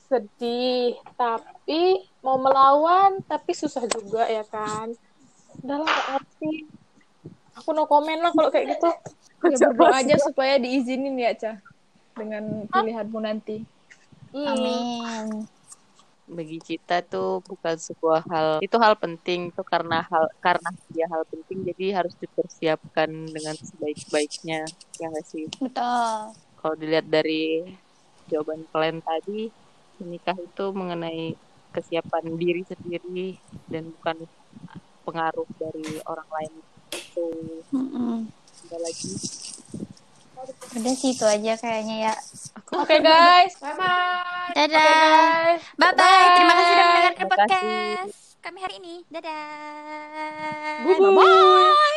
sedih. 0.10 0.94
Tapi 1.18 2.06
mau 2.22 2.38
melawan, 2.38 3.18
tapi 3.26 3.58
susah 3.58 3.82
juga 3.90 4.30
ya 4.30 4.46
kan. 4.46 4.94
Udah 5.66 5.78
lah 5.82 5.88
nggak 5.90 6.08
ngerti. 6.14 6.54
Aku 7.62 7.70
no 7.74 7.86
komen 7.86 8.20
lah 8.22 8.32
kalau 8.34 8.50
kayak 8.50 8.78
gitu. 8.78 8.90
Ya 9.44 9.58
berdoa 9.70 10.00
aja 10.00 10.16
supaya 10.24 10.56
diizinin 10.56 11.20
ya, 11.20 11.36
Cah. 11.36 11.58
Dengan 12.16 12.66
pilihanmu 12.72 13.20
nanti. 13.20 13.68
Hmm. 14.34 14.50
Amin. 14.50 15.46
bagi 16.24 16.56
kita 16.58 17.04
tuh 17.04 17.44
bukan 17.44 17.76
sebuah 17.76 18.24
hal 18.32 18.48
itu 18.64 18.78
hal 18.80 18.96
penting 18.96 19.52
itu 19.52 19.62
karena 19.62 20.08
hal 20.08 20.32
karena 20.40 20.72
dia 20.90 21.04
hal 21.12 21.28
penting 21.28 21.68
jadi 21.68 22.00
harus 22.00 22.16
dipersiapkan 22.16 23.12
dengan 23.28 23.54
sebaik-baiknya 23.60 24.64
ya 24.98 25.06
nggak 25.12 25.28
sih 25.28 25.52
Betul. 25.60 26.32
kalau 26.64 26.76
dilihat 26.80 27.12
dari 27.12 27.68
jawaban 28.32 28.64
kalian 28.72 29.04
tadi 29.04 29.52
menikah 30.00 30.38
itu 30.40 30.66
mengenai 30.72 31.36
kesiapan 31.76 32.40
diri 32.40 32.64
sendiri 32.66 33.36
dan 33.68 33.92
bukan 33.92 34.24
pengaruh 35.04 35.50
dari 35.60 36.00
orang 36.08 36.30
lain 36.40 36.54
ada 38.64 38.78
lagi 38.82 39.12
Udah 40.74 40.94
sih 40.98 41.16
itu 41.16 41.24
aja 41.24 41.54
kayaknya 41.56 42.12
ya. 42.12 42.14
Oke 42.76 43.00
guys, 43.00 43.54
bye 43.62 43.78
bye. 43.78 44.52
Dadah. 44.58 44.76
guys. 44.76 45.62
Bye 45.80 45.94
bye. 45.96 46.28
Terima 46.36 46.54
kasih 46.58 46.74
sudah 46.74 46.86
mendengarkan 46.90 47.28
podcast 47.32 48.16
kami 48.44 48.60
hari 48.60 48.76
ini. 48.82 48.96
Dadah. 49.08 50.84
Bye 50.84 50.98
bye. 51.00 51.92